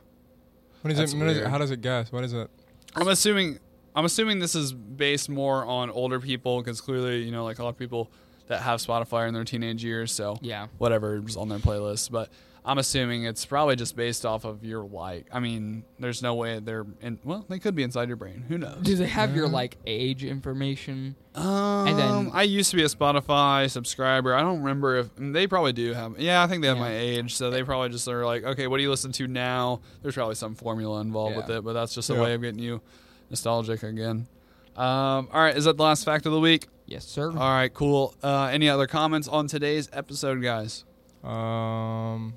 What 0.81 0.91
is 0.93 0.99
it, 1.13 1.17
what 1.17 1.27
is 1.27 1.37
it? 1.37 1.47
How 1.47 1.57
does 1.57 1.71
it 1.71 1.81
guess? 1.81 2.11
What 2.11 2.23
is 2.23 2.31
it? 2.33 2.49
I'm 2.95 3.07
assuming 3.07 3.59
I'm 3.95 4.05
assuming 4.05 4.39
this 4.39 4.55
is 4.55 4.71
based 4.73 5.29
more 5.29 5.65
on 5.65 5.89
older 5.89 6.19
people 6.19 6.59
because 6.61 6.81
clearly, 6.81 7.23
you 7.23 7.31
know, 7.31 7.43
like 7.43 7.59
a 7.59 7.63
lot 7.63 7.69
of 7.69 7.77
people 7.77 8.11
that 8.47 8.61
have 8.61 8.79
Spotify 8.79 9.27
in 9.27 9.33
their 9.33 9.43
teenage 9.43 9.83
years, 9.83 10.11
so 10.11 10.37
Yeah. 10.41 10.67
whatever's 10.77 11.37
on 11.37 11.49
their 11.49 11.59
playlist. 11.59 12.09
But 12.11 12.29
I'm 12.65 12.77
assuming 12.77 13.23
it's 13.23 13.45
probably 13.45 13.75
just 13.75 13.95
based 13.95 14.25
off 14.25 14.43
of 14.43 14.63
your 14.65 14.83
like. 14.83 15.27
I 15.31 15.39
mean, 15.39 15.83
there's 15.99 16.21
no 16.21 16.35
way 16.35 16.59
they're 16.59 16.85
in. 17.01 17.17
Well, 17.23 17.45
they 17.47 17.57
could 17.59 17.73
be 17.75 17.83
inside 17.83 18.07
your 18.09 18.17
brain. 18.17 18.43
Who 18.47 18.57
knows? 18.57 18.79
Do 18.81 18.95
they 18.95 19.07
have 19.07 19.35
your 19.35 19.47
like 19.47 19.77
age 19.87 20.23
information? 20.23 21.15
Um, 21.35 21.85
then- 21.97 22.31
I 22.33 22.43
used 22.43 22.69
to 22.71 22.75
be 22.77 22.83
a 22.83 22.87
Spotify 22.87 23.69
subscriber. 23.69 24.33
I 24.35 24.41
don't 24.41 24.59
remember 24.59 24.97
if 24.97 25.09
they 25.17 25.47
probably 25.47 25.73
do 25.73 25.93
have. 25.93 26.19
Yeah, 26.19 26.43
I 26.43 26.47
think 26.47 26.61
they 26.61 26.67
have 26.67 26.77
Yeah. 26.77 26.83
my 26.83 26.95
age, 26.95 27.35
so 27.35 27.49
they 27.49 27.63
probably 27.63 27.89
just 27.89 28.07
are 28.07 28.25
like, 28.25 28.43
okay, 28.43 28.67
what 28.67 28.77
do 28.77 28.83
you 28.83 28.89
listen 28.89 29.11
to 29.13 29.27
now? 29.27 29.79
There's 30.01 30.15
probably 30.15 30.35
some 30.35 30.53
formula 30.55 31.01
involved 31.01 31.37
with 31.37 31.49
it, 31.49 31.63
but 31.63 31.73
that's 31.73 31.93
just 31.95 32.09
a 32.09 32.13
Yeah. 32.13 32.21
way 32.21 32.33
of 32.33 32.41
getting 32.41 32.61
you 32.61 32.81
nostalgic 33.29 33.83
again. 33.83 34.27
Um, 34.75 35.29
all 35.33 35.41
right, 35.41 35.55
is 35.55 35.65
that 35.65 35.77
the 35.77 35.83
last 35.83 36.05
fact 36.05 36.25
of 36.25 36.31
the 36.31 36.39
week? 36.39 36.67
Yes, 36.85 37.05
sir. 37.05 37.31
All 37.31 37.33
right, 37.33 37.73
cool. 37.73 38.15
Uh, 38.23 38.45
any 38.45 38.69
other 38.69 38.87
comments 38.87 39.27
on 39.27 39.47
today's 39.47 39.89
episode, 39.93 40.41
guys? 40.41 40.85
Um, 41.23 42.35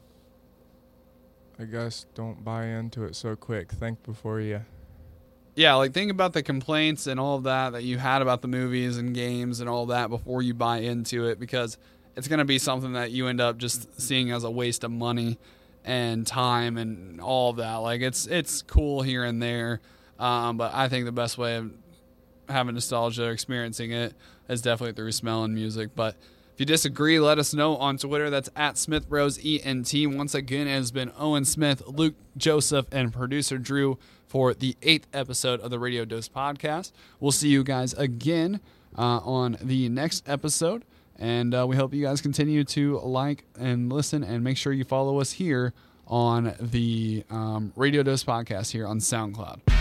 I 1.59 1.64
guess 1.64 2.07
don't 2.14 2.44
buy 2.44 2.66
into 2.66 3.05
it 3.05 3.14
so 3.14 3.37
quick. 3.37 3.70
Think 3.70 4.02
before 4.02 4.40
you. 4.40 4.62
Yeah, 5.55 5.74
like 5.74 5.92
think 5.92 6.11
about 6.11 6.33
the 6.33 6.42
complaints 6.42 7.07
and 7.07 7.20
all 7.20 7.37
of 7.37 7.44
that 7.44 7.72
that 7.72 7.85
you 7.85 7.98
had 7.98 8.22
about 8.22 8.40
the 8.42 8.48
movies 8.48 8.96
and 8.96 9.14
games 9.14 9.61
and 9.61 9.68
all 9.68 9.87
that 9.87 10.09
before 10.09 10.40
you 10.42 10.55
buy 10.55 10.78
into 10.78 11.26
it 11.26 11.38
because 11.38 11.76
it's 12.16 12.26
going 12.26 12.38
to 12.38 12.44
be 12.44 12.59
something 12.59 12.94
that 12.94 13.11
you 13.11 13.28
end 13.28 13.40
up 13.40 13.59
just 13.59 14.00
seeing 14.00 14.31
as 14.31 14.44
a 14.44 14.50
waste 14.50 14.83
of 14.83 14.90
money 14.90 15.38
and 15.85 16.26
time 16.26 16.78
and 16.78 17.20
all 17.20 17.50
of 17.50 17.57
that. 17.57 17.76
Like 17.76 18.00
it's 18.00 18.26
it's 18.26 18.62
cool 18.62 19.02
here 19.02 19.24
and 19.24 19.42
there, 19.42 19.81
um, 20.23 20.57
but 20.57 20.73
I 20.73 20.89
think 20.89 21.05
the 21.05 21.13
best 21.13 21.37
way 21.37 21.57
of 21.57 21.73
having 22.49 22.75
nostalgia, 22.75 23.29
experiencing 23.29 23.91
it, 23.91 24.15
is 24.49 24.63
definitely 24.63 24.93
through 24.93 25.11
smell 25.11 25.43
and 25.43 25.53
music. 25.53 25.91
But 25.97 26.15
if 26.55 26.61
you 26.61 26.67
disagree, 26.67 27.19
let 27.19 27.41
us 27.41 27.53
know 27.53 27.77
on 27.77 27.99
Twitter. 27.99 28.31
That's 28.31 28.49
at 28.55 28.79
Smith 28.79 29.07
Rose 29.09 29.45
ENT. 29.45 29.93
Once 30.15 30.35
again, 30.35 30.69
it 30.69 30.75
has 30.75 30.93
been 30.93 31.11
Owen 31.19 31.45
Smith, 31.45 31.83
Luke 31.89 32.15
Joseph, 32.37 32.87
and 32.93 33.13
producer 33.13 33.59
Drew 33.59 33.99
for 34.29 34.55
the 34.55 34.77
eighth 34.83 35.09
episode 35.13 35.61
of 35.61 35.71
the 35.71 35.81
Radio 35.81 36.05
Dose 36.05 36.29
podcast. 36.29 36.93
We'll 37.19 37.33
see 37.33 37.49
you 37.49 37.65
guys 37.65 37.93
again 37.95 38.61
uh, 38.97 39.19
on 39.25 39.57
the 39.61 39.89
next 39.89 40.29
episode. 40.29 40.85
And 41.19 41.53
uh, 41.53 41.67
we 41.67 41.75
hope 41.75 41.93
you 41.95 42.03
guys 42.05 42.21
continue 42.21 42.63
to 42.65 42.99
like 42.99 43.45
and 43.59 43.93
listen 43.93 44.23
and 44.23 44.45
make 44.45 44.57
sure 44.57 44.73
you 44.73 44.85
follow 44.85 45.21
us 45.21 45.33
here 45.33 45.73
on 46.07 46.55
the 46.61 47.25
um, 47.29 47.73
Radio 47.75 48.05
Dose 48.05 48.23
podcast 48.23 48.71
here 48.71 48.87
on 48.87 48.99
SoundCloud. 48.99 49.72